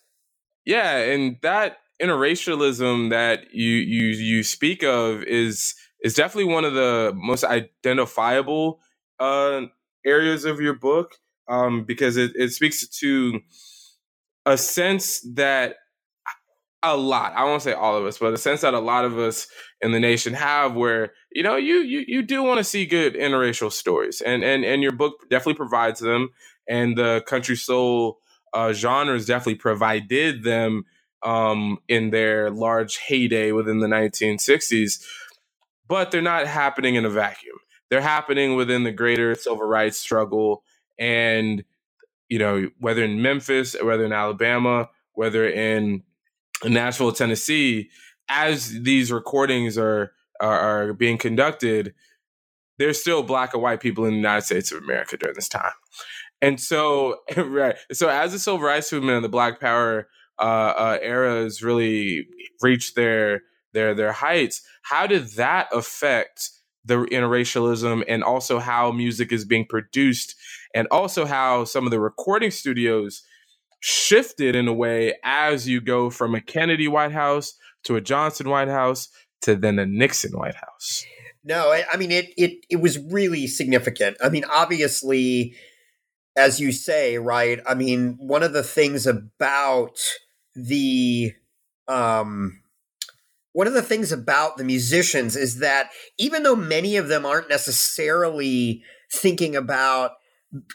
[0.64, 6.74] Yeah, and that interracialism that you you you speak of is is definitely one of
[6.74, 8.80] the most identifiable
[9.20, 9.62] uh,
[10.04, 11.16] areas of your book
[11.48, 13.40] um, because it, it speaks to
[14.46, 15.76] a sense that
[16.84, 19.18] a lot i won't say all of us but a sense that a lot of
[19.18, 19.46] us
[19.82, 23.14] in the nation have where you know you you, you do want to see good
[23.14, 26.30] interracial stories and and and your book definitely provides them
[26.68, 28.18] and the country soul
[28.54, 30.84] uh, genres definitely provided them
[31.22, 35.04] um, in their large heyday within the 1960s,
[35.88, 37.56] but they're not happening in a vacuum.
[37.90, 40.64] They're happening within the greater civil rights struggle.
[40.98, 41.64] And,
[42.28, 46.02] you know, whether in Memphis, whether in Alabama, whether in
[46.64, 47.90] Nashville, Tennessee,
[48.28, 51.94] as these recordings are, are, are being conducted,
[52.78, 55.72] there's still black and white people in the United States of America during this time.
[56.42, 57.76] And so, right.
[57.92, 60.42] So as the civil rights movement and the Black Power uh,
[60.76, 62.26] uh, eras really
[62.60, 66.50] reached their their their heights, how did that affect
[66.84, 70.34] the interracialism and also how music is being produced,
[70.74, 73.22] and also how some of the recording studios
[73.78, 78.48] shifted in a way as you go from a Kennedy White House to a Johnson
[78.48, 79.08] White House
[79.42, 81.04] to then a Nixon White House.
[81.44, 82.32] No, I mean it.
[82.36, 84.16] It it was really significant.
[84.22, 85.54] I mean, obviously
[86.36, 87.60] as you say, right?
[87.66, 89.98] I mean, one of the things about
[90.54, 91.32] the
[91.88, 92.60] um
[93.52, 97.50] one of the things about the musicians is that even though many of them aren't
[97.50, 100.12] necessarily thinking about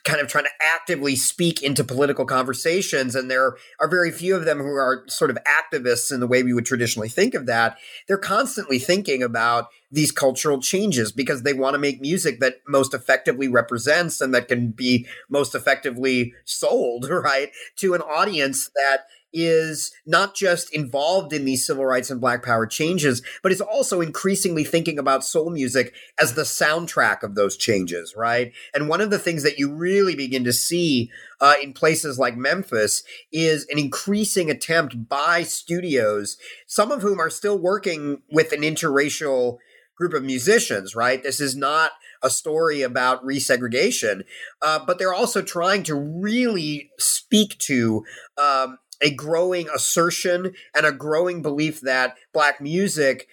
[0.03, 4.43] kind of trying to actively speak into political conversations and there are very few of
[4.43, 7.77] them who are sort of activists in the way we would traditionally think of that
[8.07, 12.93] they're constantly thinking about these cultural changes because they want to make music that most
[12.93, 19.05] effectively represents and that can be most effectively sold right to an audience that
[19.39, 24.01] is not just involved in these civil rights and black power changes, but is also
[24.01, 28.51] increasingly thinking about soul music as the soundtrack of those changes, right?
[28.73, 32.35] And one of the things that you really begin to see uh, in places like
[32.35, 38.61] Memphis is an increasing attempt by studios, some of whom are still working with an
[38.61, 39.59] interracial
[39.95, 41.21] group of musicians, right?
[41.21, 41.91] This is not
[42.23, 44.23] a story about resegregation,
[44.63, 48.03] uh, but they're also trying to really speak to
[48.41, 53.27] um, a growing assertion and a growing belief that black music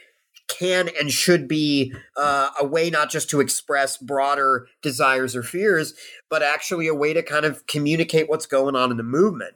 [0.46, 5.94] can and should be uh, a way not just to express broader desires or fears,
[6.28, 9.54] but actually a way to kind of communicate what's going on in the movement.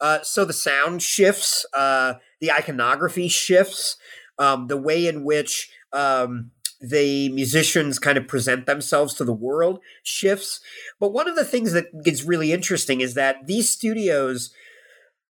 [0.00, 3.96] Uh, so the sound shifts, uh, the iconography shifts,
[4.38, 9.78] um, the way in which um, the musicians kind of present themselves to the world
[10.02, 10.60] shifts.
[10.98, 14.52] But one of the things that gets really interesting is that these studios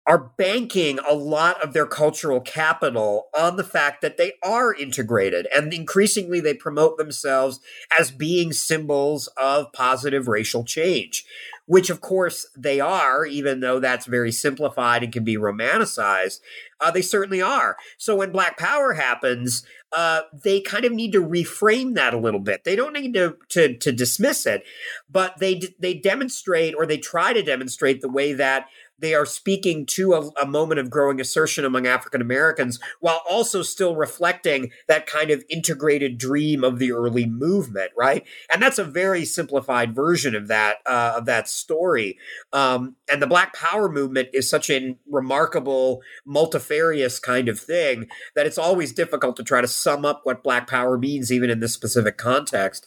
[0.06, 5.46] are banking a lot of their cultural capital on the fact that they are integrated
[5.54, 7.60] and increasingly they promote themselves
[7.98, 11.24] as being symbols of positive racial change
[11.66, 16.40] which of course they are even though that's very simplified and can be romanticized
[16.80, 21.22] uh, they certainly are so when black power happens uh, they kind of need to
[21.22, 22.64] reframe that a little bit.
[22.64, 24.64] They don't need to, to, to dismiss it,
[25.08, 28.66] but they they demonstrate or they try to demonstrate the way that
[28.98, 33.62] they are speaking to a, a, moment of growing assertion among African Americans while also
[33.62, 38.26] still reflecting that kind of integrated dream of the early movement, right?
[38.52, 42.18] And that's a very simplified version of that uh, of that story.
[42.52, 48.46] Um, and the Black Power movement is such a remarkable, multifarious kind of thing that
[48.46, 51.74] it's always difficult to try to sum up what Black Power means, even in this
[51.74, 52.86] specific context.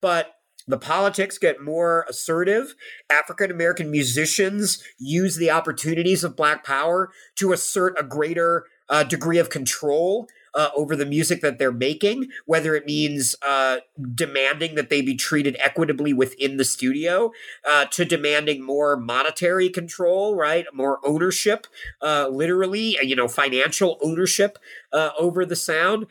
[0.00, 0.33] But
[0.66, 2.74] the politics get more assertive.
[3.10, 9.38] African American musicians use the opportunities of Black Power to assert a greater uh, degree
[9.38, 13.78] of control uh, over the music that they're making, whether it means uh,
[14.14, 17.32] demanding that they be treated equitably within the studio,
[17.68, 20.66] uh, to demanding more monetary control, right?
[20.72, 21.66] More ownership,
[22.00, 24.58] uh, literally, uh, you know, financial ownership
[24.92, 26.06] uh, over the sound.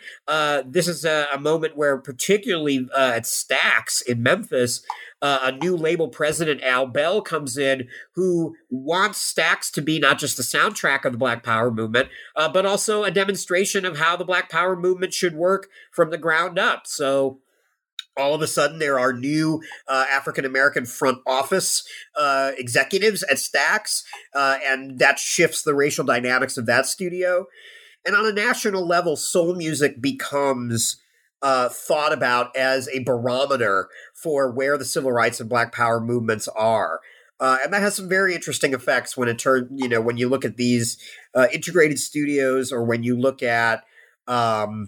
[0.65, 4.85] this is a, a, moment where, particularly at Stax in Memphis,
[5.23, 10.19] uh, a new label president, Al Bell, comes in who wants Stax to be not
[10.19, 14.17] just the soundtrack of the Black Power movement, uh, but also a demonstration of how
[14.17, 16.85] the Black Power movement should work from the ground up.
[16.85, 17.39] So
[18.17, 23.37] all of a sudden there are new uh, African American front office uh, executives at
[23.37, 24.03] Stax,
[24.35, 27.47] uh, and that shifts the racial dynamics of that studio.
[28.05, 30.97] And on a national level, soul music becomes
[31.43, 36.47] uh, thought about as a barometer for where the civil rights and black power movements
[36.47, 37.01] are.
[37.39, 40.29] Uh, and that has some very interesting effects when it turns, you know, when you
[40.29, 40.97] look at these
[41.35, 43.83] uh, integrated studios or when you look at
[44.27, 44.87] um,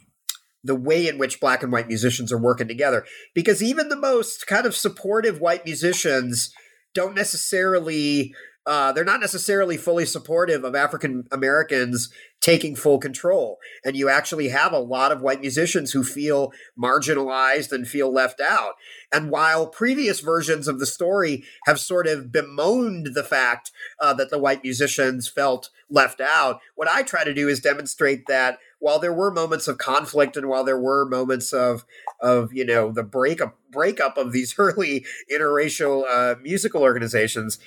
[0.63, 3.05] the way in which black and white musicians are working together.
[3.33, 6.53] Because even the most kind of supportive white musicians
[6.93, 8.33] don't necessarily
[8.65, 12.09] uh, they're not necessarily fully supportive of African Americans
[12.41, 13.57] taking full control.
[13.83, 18.41] And you actually have a lot of white musicians who feel marginalized and feel left
[18.41, 18.73] out.
[19.11, 24.29] And while previous versions of the story have sort of bemoaned the fact uh, that
[24.29, 28.99] the white musicians felt left out, what I try to do is demonstrate that while
[28.99, 31.85] there were moments of conflict and while there were moments of
[32.21, 37.57] of you know the breakup breakup of these early interracial uh, musical organizations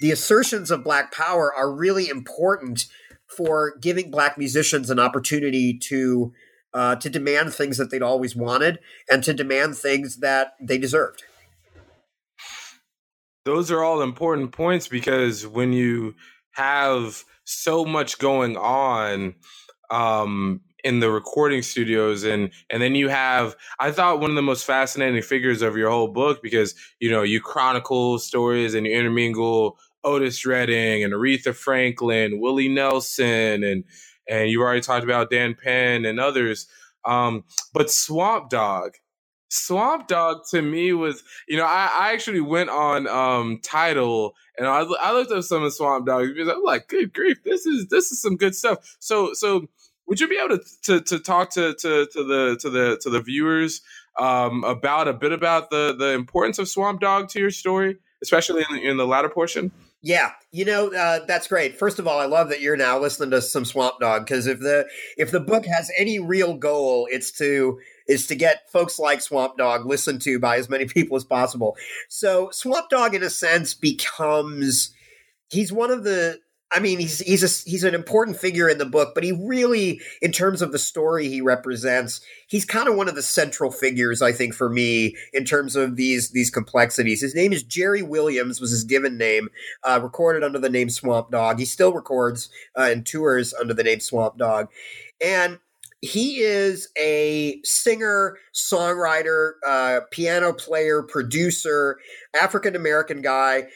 [0.00, 2.86] the assertions of black power are really important
[3.26, 6.32] for giving black musicians an opportunity to
[6.72, 11.22] uh, to demand things that they'd always wanted and to demand things that they deserved.
[13.44, 16.14] Those are all important points because when you
[16.52, 19.34] have so much going on
[19.90, 24.42] um, in the recording studios and and then you have I thought one of the
[24.42, 28.92] most fascinating figures of your whole book because you know you chronicle stories and you
[28.94, 33.84] intermingle Otis Redding and Aretha Franklin, Willie Nelson, and
[34.28, 36.68] and you already talked about Dan Penn and others.
[37.06, 37.44] Um,
[37.74, 38.92] but Swamp Dogg
[39.50, 44.66] Swamp Dogg to me was, you know, I, I actually went on um, Tidal and
[44.68, 48.12] I, I looked up some of Swamp because I'm like, good grief, this is this
[48.12, 48.96] is some good stuff.
[49.00, 49.68] So so
[50.06, 53.10] would you be able to to, to talk to, to to the to the to
[53.10, 53.82] the viewers
[54.18, 58.64] um, about a bit about the the importance of Swamp Dogg to your story, especially
[58.68, 59.72] in the, in the latter portion?
[60.02, 61.78] Yeah, you know uh, that's great.
[61.78, 64.60] First of all, I love that you're now listening to some Swamp Dogg because if
[64.60, 69.22] the if the book has any real goal, it's to is to get folks like
[69.22, 71.76] Swamp Dogg listened to by as many people as possible.
[72.08, 74.92] So Swamp Dogg, in a sense, becomes
[75.48, 76.40] he's one of the
[76.72, 80.00] I mean, he's he's a, he's an important figure in the book, but he really,
[80.20, 84.20] in terms of the story he represents, he's kind of one of the central figures,
[84.22, 87.20] I think, for me in terms of these these complexities.
[87.20, 89.50] His name is Jerry Williams, was his given name,
[89.84, 91.58] uh, recorded under the name Swamp Dogg.
[91.58, 94.68] He still records uh, and tours under the name Swamp Dogg,
[95.24, 95.58] and
[96.00, 101.98] he is a singer, songwriter, uh, piano player, producer,
[102.40, 103.68] African American guy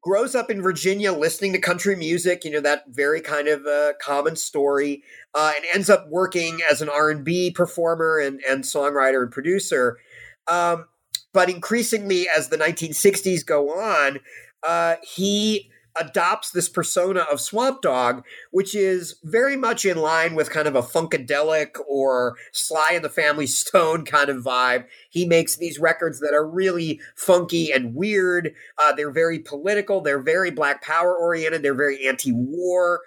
[0.00, 3.92] grows up in Virginia listening to country music, you know, that very kind of uh,
[4.00, 5.02] common story,
[5.34, 9.98] uh, and ends up working as an R&B performer and, and songwriter and producer.
[10.46, 10.86] Um,
[11.32, 14.20] but increasingly, as the 1960s go on,
[14.66, 15.70] uh, he
[16.00, 20.74] adopts this persona of Swamp Dogg, which is very much in line with kind of
[20.74, 24.84] a funkadelic or Sly and the Family Stone kind of vibe.
[25.10, 28.52] He makes these records that are really funky and weird.
[28.78, 30.00] Uh, they're very political.
[30.00, 31.62] They're very Black Power oriented.
[31.62, 33.00] They're very anti-war.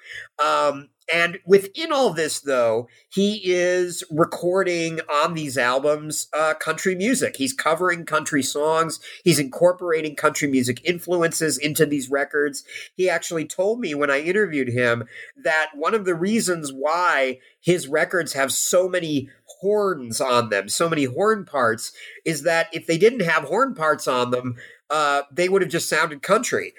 [0.44, 7.36] Um, and within all this, though, he is recording on these albums uh, country music.
[7.38, 9.00] He's covering country songs.
[9.24, 12.64] He's incorporating country music influences into these records.
[12.94, 15.06] He actually told me when I interviewed him
[15.44, 19.30] that one of the reasons why his records have so many
[19.60, 21.92] horns on them, so many horn parts,
[22.26, 24.56] is that if they didn't have horn parts on them,
[24.90, 26.74] uh, they would have just sounded country.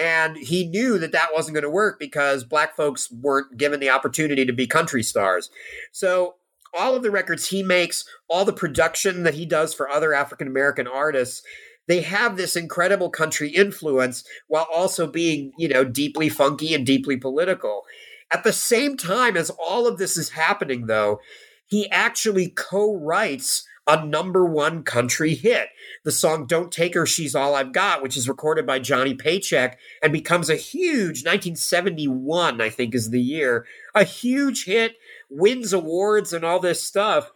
[0.00, 3.90] And he knew that that wasn't going to work because black folks weren't given the
[3.90, 5.50] opportunity to be country stars.
[5.92, 6.36] So,
[6.74, 10.46] all of the records he makes, all the production that he does for other African
[10.46, 11.42] American artists,
[11.86, 17.16] they have this incredible country influence while also being, you know, deeply funky and deeply
[17.16, 17.84] political.
[18.30, 21.20] At the same time as all of this is happening, though,
[21.66, 25.70] he actually co writes a number one country hit.
[26.04, 29.78] The song Don't Take Her, She's All I've Got, which is recorded by Johnny Paycheck
[30.02, 34.96] and becomes a huge 1971, I think is the year, a huge hit,
[35.30, 37.32] wins awards and all this stuff.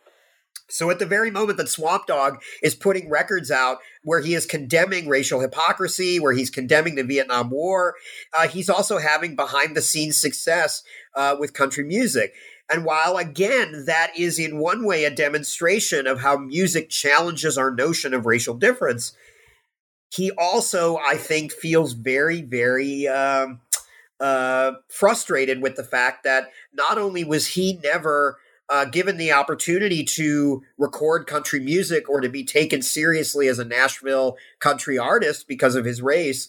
[0.68, 4.46] So at the very moment that Swamp Dogg is putting records out where he is
[4.46, 7.94] condemning racial hypocrisy, where he's condemning the Vietnam War,
[8.38, 10.82] uh, he's also having behind the scenes success
[11.14, 12.32] uh, with country music.
[12.72, 17.70] And while, again, that is in one way a demonstration of how music challenges our
[17.70, 19.12] notion of racial difference,
[20.10, 23.60] he also, I think, feels very, very um,
[24.20, 30.02] uh, frustrated with the fact that not only was he never uh, given the opportunity
[30.04, 35.74] to record country music or to be taken seriously as a Nashville country artist because
[35.74, 36.48] of his race,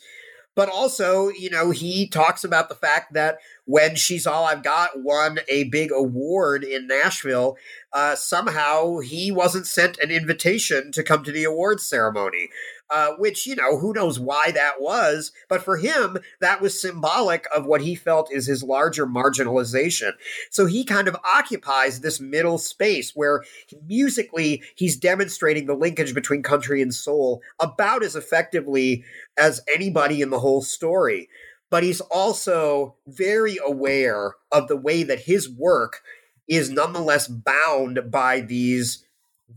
[0.55, 5.01] but also, you know, he talks about the fact that when She's All I've Got
[5.01, 7.57] won a big award in Nashville,
[7.91, 12.49] uh, somehow he wasn't sent an invitation to come to the awards ceremony.
[12.89, 15.31] Uh, which, you know, who knows why that was.
[15.49, 20.11] But for him, that was symbolic of what he felt is his larger marginalization.
[20.51, 23.43] So he kind of occupies this middle space where
[23.87, 29.03] musically he's demonstrating the linkage between country and soul about as effectively
[29.39, 31.29] as anybody in the whole story.
[31.71, 36.03] But he's also very aware of the way that his work
[36.47, 39.02] is nonetheless bound by these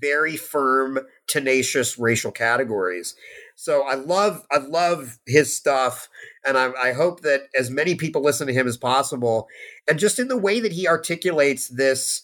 [0.00, 3.14] very firm, tenacious racial categories.
[3.54, 6.08] So I love I love his stuff,
[6.44, 9.48] and I, I, hope that as many people listen to him as possible.
[9.88, 12.22] And just in the way that he articulates this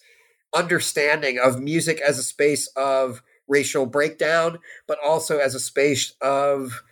[0.55, 6.83] understanding of music as a space of racial breakdown, but also as a space of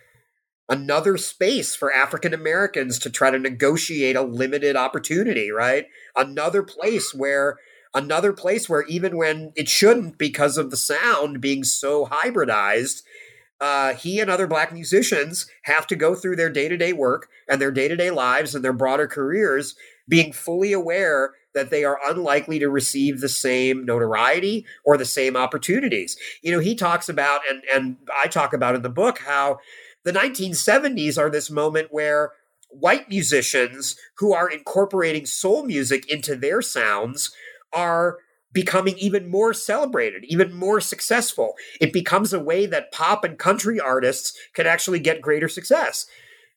[0.67, 5.85] another space for African Americans to try to negotiate a limited opportunity, right?
[6.15, 7.57] Another place where
[7.93, 13.03] another place where even when it shouldn't because of the sound being so hybridized
[13.61, 17.71] uh, he and other black musicians have to go through their day-to-day work and their
[17.71, 19.75] day-to-day lives and their broader careers
[20.09, 25.37] being fully aware that they are unlikely to receive the same notoriety or the same
[25.37, 26.17] opportunities.
[26.41, 29.59] You know he talks about and and i talk about in the book how
[30.03, 32.31] the 1970s are this moment where
[32.69, 37.31] white musicians who are incorporating soul music into their sounds
[37.73, 38.17] are
[38.53, 41.53] becoming even more celebrated, even more successful.
[41.79, 46.05] It becomes a way that pop and country artists can actually get greater success.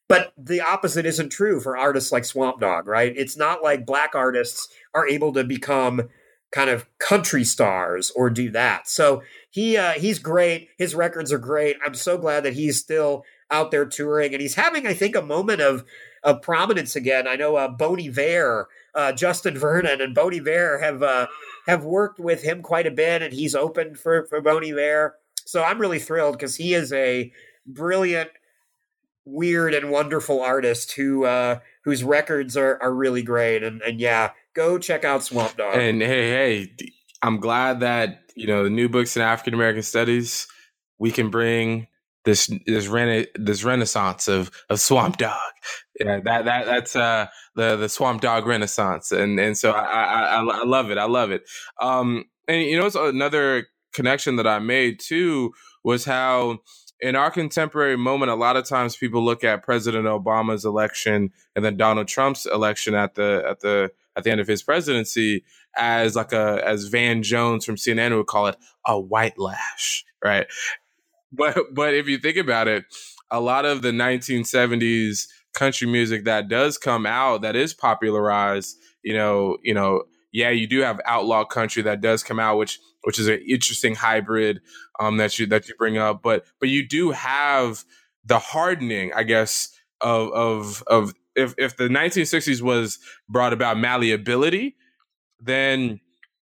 [0.08, 3.12] But the opposite isn't true for artists like Swamp Dogg, right?
[3.16, 6.08] It's not like black artists are able to become
[6.52, 8.88] kind of country stars or do that.
[8.88, 10.68] So he uh, he's great.
[10.78, 11.76] His records are great.
[11.84, 15.22] I'm so glad that he's still out there touring and he's having, I think, a
[15.22, 15.84] moment of
[16.22, 17.26] of prominence again.
[17.26, 21.26] I know uh, Bon Iver, uh, Justin Vernon, and Bon Iver have uh,
[21.66, 25.16] have worked with him quite a bit, and he's opened for for Bon Iver.
[25.46, 27.30] So I'm really thrilled because he is a
[27.66, 28.30] brilliant,
[29.24, 33.62] weird, and wonderful artist who uh, whose records are, are really great.
[33.62, 35.76] And, and yeah, go check out Swamp Dogg.
[35.76, 36.72] And hey, hey,
[37.22, 40.46] I'm glad that, you know, the new books in African American studies,
[40.98, 41.88] we can bring
[42.24, 45.38] this this rena- this renaissance of of Swamp Dogg.
[45.98, 50.42] Yeah, that that that's uh the the Swamp Dogg renaissance, and and so I I,
[50.42, 50.98] I love it.
[50.98, 51.42] I love it.
[51.80, 55.52] Um, and you know, it's another connection that I made too
[55.84, 56.58] was how
[57.00, 61.64] in our contemporary moment, a lot of times people look at President Obama's election and
[61.64, 65.44] then Donald Trump's election at the at the at the end of his presidency
[65.76, 68.56] as like a as Van Jones from CNN would call it
[68.86, 70.46] a white lash, right?
[71.36, 72.84] But but if you think about it,
[73.30, 79.14] a lot of the 1970s country music that does come out that is popularized, you
[79.14, 83.18] know, you know, yeah, you do have outlaw country that does come out, which which
[83.18, 84.60] is an interesting hybrid
[85.00, 86.22] um, that you that you bring up.
[86.22, 87.84] But but you do have
[88.24, 89.68] the hardening, I guess,
[90.00, 94.76] of of of if if the 1960s was brought about malleability,
[95.40, 96.00] then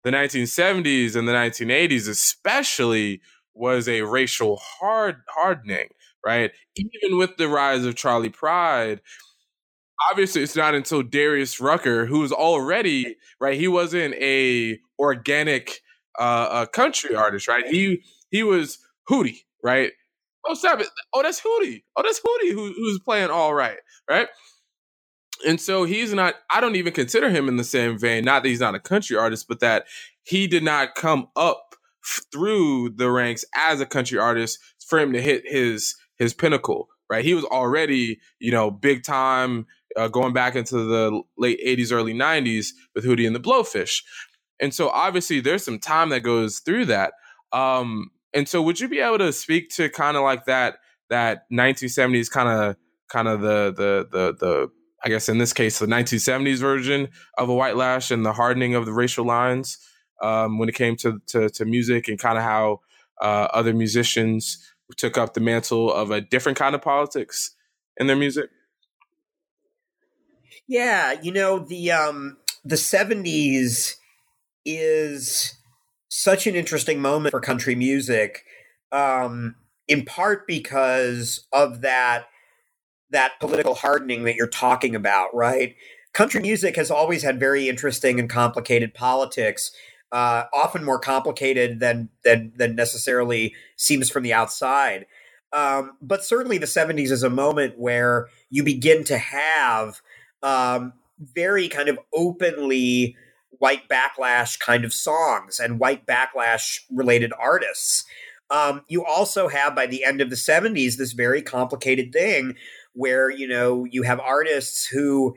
[0.04, 3.22] the 1970s and the 1980s especially
[3.58, 5.89] was a racial hard hardening,
[6.26, 6.51] right?
[6.76, 9.01] Even with the rise of Charley Pride,
[10.10, 15.82] obviously it's not until Darius Rucker, who's already right, he wasn't a organic
[16.20, 17.66] uh, a country artist, right?
[17.68, 18.80] He he was
[19.10, 19.91] Hootie, right?
[20.47, 20.88] Oh, stop it!
[21.14, 21.84] Oh, that's Hootie.
[21.95, 23.78] Oh, that's Hootie who, who's playing all right,
[24.10, 24.28] right?
[25.47, 26.36] And so he's not.
[26.49, 28.26] I don't even consider him in the same vein.
[28.26, 29.86] Not that he's not a country artist, but that
[30.24, 31.66] he did not come up
[32.32, 37.24] through the ranks as a country artist for him to hit his his pinnacle, right?
[37.24, 39.68] He was already, you know, big time.
[39.95, 44.03] Uh, going back into the late 80s, early 90s with Hootie and the Blowfish.
[44.60, 47.14] And so obviously there's some time that goes through that.
[47.51, 50.78] Um, and so would you be able to speak to kind of like that
[51.10, 52.76] that 1970s kind of
[53.10, 54.70] kind of the the the the
[55.03, 58.76] I guess in this case the 1970s version of a white lash and the hardening
[58.76, 59.78] of the racial lines
[60.22, 62.82] um, when it came to to, to music and kind of how
[63.22, 67.55] uh, other musicians took up the mantle of a different kind of politics
[67.97, 68.49] in their music.
[70.68, 73.95] Yeah, you know the um the 70s
[74.65, 75.53] is
[76.09, 78.43] such an interesting moment for country music,
[78.91, 79.55] um,
[79.88, 82.28] in part because of that
[83.09, 85.76] that political hardening that you're talking about, right?
[86.13, 89.72] Country music has always had very interesting and complicated politics,
[90.12, 95.05] uh, often more complicated than than than necessarily seems from the outside.
[95.53, 100.01] Um, but certainly, the '70s is a moment where you begin to have
[100.43, 103.16] um, very kind of openly
[103.60, 108.05] white backlash kind of songs and white backlash related artists.
[108.49, 112.55] Um, you also have by the end of the 70s this very complicated thing
[112.93, 115.36] where you know you have artists who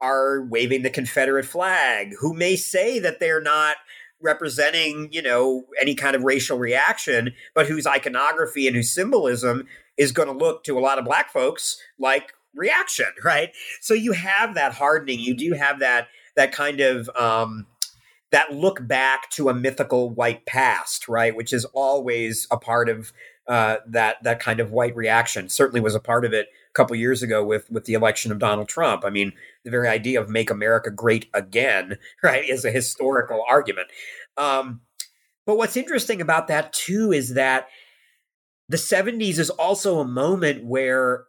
[0.00, 3.76] are waving the Confederate flag, who may say that they're not
[4.22, 9.66] representing, you know, any kind of racial reaction, but whose iconography and whose symbolism
[9.96, 13.50] is going to look to a lot of black folks like reaction, right?
[13.80, 17.66] So you have that hardening, you do have that that kind of um,
[18.30, 21.36] that look back to a mythical white past, right?
[21.36, 23.12] Which is always a part of
[23.46, 25.48] uh, that that kind of white reaction.
[25.48, 28.68] Certainly was a part of it couple years ago with with the election of Donald
[28.68, 29.04] Trump.
[29.04, 29.32] I mean,
[29.64, 33.88] the very idea of "Make America Great Again," right, is a historical argument.
[34.36, 34.80] Um,
[35.46, 37.68] but what's interesting about that too is that
[38.68, 41.24] the 70s is also a moment where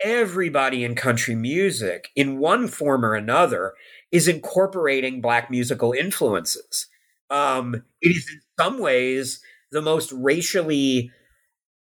[0.00, 3.74] everybody in country music, in one form or another,
[4.10, 6.86] is incorporating black musical influences.
[7.30, 9.40] Um, it is in some ways
[9.70, 11.10] the most racially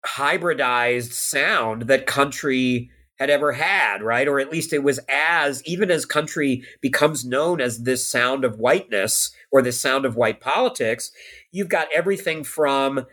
[0.06, 2.90] hybridized sound that country
[3.20, 4.28] had ever had, right?
[4.28, 8.60] Or at least it was as, even as country becomes known as this sound of
[8.60, 11.12] whiteness or this sound of white politics,
[11.52, 13.06] you've got everything from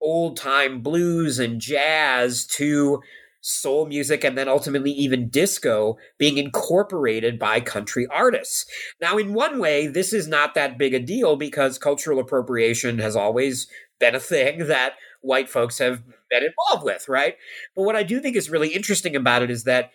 [0.00, 3.00] old time blues and jazz to
[3.42, 8.66] soul music, and then ultimately even disco being incorporated by country artists.
[9.00, 13.16] Now, in one way, this is not that big a deal because cultural appropriation has
[13.16, 13.66] always
[13.98, 17.36] been a thing that white folks have been involved with, right?
[17.74, 19.90] But what I do think is really interesting about it is that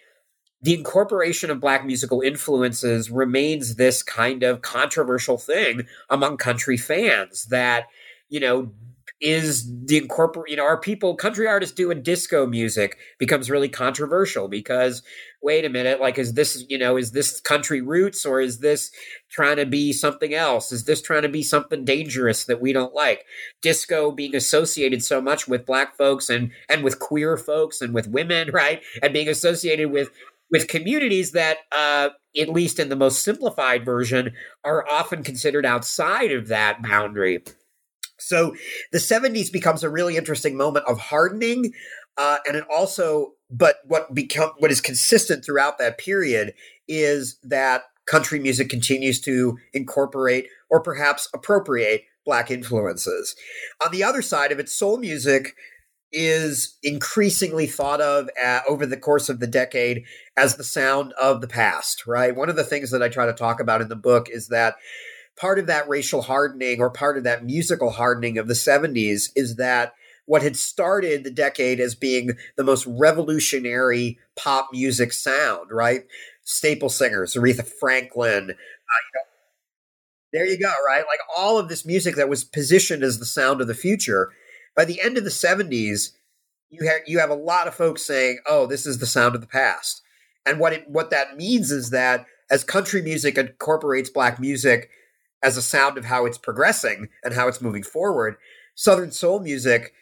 [0.61, 7.45] the incorporation of black musical influences remains this kind of controversial thing among country fans
[7.45, 7.85] that
[8.29, 8.71] you know
[9.21, 14.49] is the incorporate you know are people country artists doing disco music becomes really controversial
[14.49, 15.01] because
[15.41, 18.91] wait a minute like is this you know is this country roots or is this
[19.35, 20.71] trying to be something else?
[20.71, 23.25] Is this trying to be something dangerous that we don't like?
[23.61, 28.07] Disco being associated so much with black folks and and with queer folks and with
[28.07, 28.81] women right?
[29.03, 30.09] And being associated with
[30.51, 32.09] with communities that, uh,
[32.39, 37.43] at least in the most simplified version, are often considered outside of that boundary.
[38.19, 38.55] So
[38.91, 41.73] the 70s becomes a really interesting moment of hardening.
[42.17, 46.53] Uh, and it also, but what become what is consistent throughout that period
[46.87, 53.35] is that country music continues to incorporate or perhaps appropriate black influences.
[53.83, 55.55] On the other side of it, soul music
[56.11, 60.03] is increasingly thought of uh, over the course of the decade
[60.37, 62.35] as the sound of the past, right?
[62.35, 64.75] One of the things that I try to talk about in the book is that
[65.37, 69.55] part of that racial hardening or part of that musical hardening of the 70s is
[69.57, 69.93] that
[70.25, 76.05] what had started the decade as being the most revolutionary pop music sound, right?
[76.43, 79.21] Staple singers, Aretha Franklin, uh, you know,
[80.33, 81.03] there you go, right?
[81.07, 84.31] Like all of this music that was positioned as the sound of the future.
[84.75, 86.11] By the end of the 70s,
[86.69, 89.41] you have you have a lot of folks saying, "Oh, this is the sound of
[89.41, 90.01] the past."
[90.45, 94.89] And what it what that means is that as country music incorporates black music
[95.43, 98.35] as a sound of how it's progressing and how it's moving forward,
[98.75, 99.93] southern soul music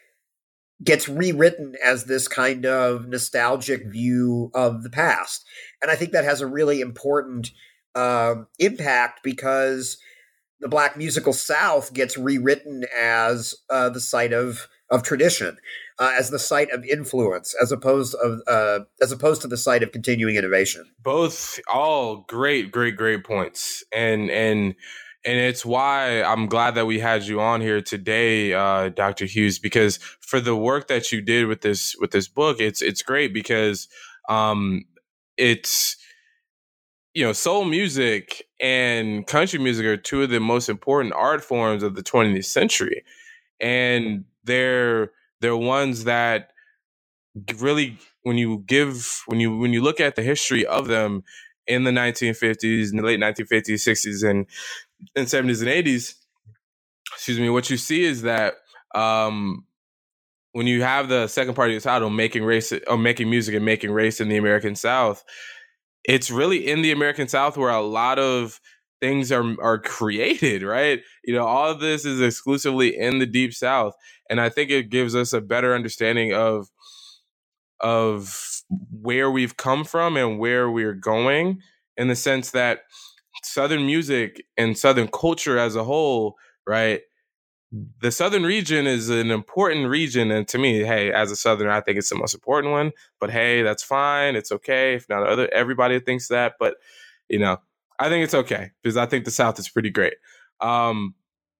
[0.82, 5.44] gets rewritten as this kind of nostalgic view of the past.
[5.80, 7.50] And I think that has a really important
[7.94, 9.98] um, impact because
[10.60, 15.56] the black musical South gets rewritten as uh, the site of of tradition,
[15.98, 19.82] uh, as the site of influence, as opposed of uh, as opposed to the site
[19.82, 20.84] of continuing innovation.
[21.02, 24.74] Both, all great, great, great points, and and
[25.26, 29.26] and it's why I'm glad that we had you on here today, uh, Dr.
[29.26, 33.02] Hughes, because for the work that you did with this with this book, it's it's
[33.02, 33.88] great because
[34.28, 34.84] um,
[35.36, 35.96] it's
[37.14, 41.82] you know, soul music and country music are two of the most important art forms
[41.82, 43.04] of the 20th century.
[43.60, 45.10] And they're
[45.40, 46.52] they're ones that
[47.58, 51.22] really when you give when you when you look at the history of them
[51.66, 54.46] in the 1950s in the late 1950s 60s and
[55.16, 56.14] and 70s and 80s
[57.14, 58.54] excuse me what you see is that
[58.94, 59.64] um
[60.52, 63.64] when you have the second part of the title making race or making music and
[63.64, 65.22] making race in the american south
[66.04, 68.60] it's really in the American South where a lot of
[69.00, 71.02] things are are created, right?
[71.24, 73.94] You know, all of this is exclusively in the deep south
[74.30, 76.68] and I think it gives us a better understanding of
[77.80, 78.62] of
[79.02, 81.60] where we've come from and where we're going
[81.96, 82.80] in the sense that
[83.44, 86.36] southern music and southern culture as a whole,
[86.66, 87.02] right?
[88.00, 91.80] the southern region is an important region and to me hey as a southerner i
[91.80, 95.48] think it's the most important one but hey that's fine it's okay if not other
[95.52, 96.76] everybody thinks that but
[97.28, 97.56] you know
[97.98, 100.14] i think it's okay because i think the south is pretty great.
[100.60, 101.14] Um,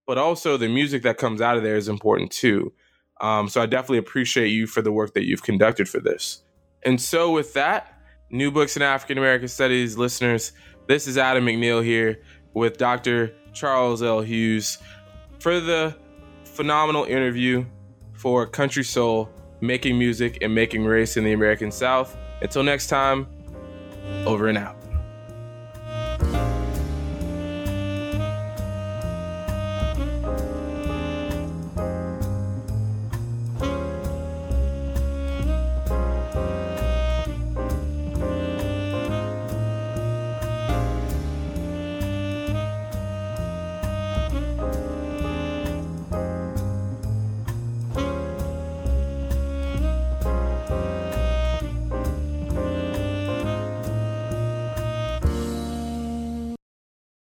[0.07, 2.73] but also the music that comes out of there is important too.
[3.21, 6.43] Um, so i definitely appreciate you for the work that you've conducted for this.
[6.85, 7.91] And so with that
[8.31, 10.53] new books in african american studies listeners
[10.87, 12.21] this is adam mcneil here
[12.53, 14.79] with dr charles l hughes
[15.39, 15.95] for the
[16.45, 17.65] phenomenal interview
[18.15, 19.29] for Country Soul,
[19.61, 22.17] making music and making race in the American South.
[22.41, 23.27] Until next time,
[24.25, 24.84] over and out.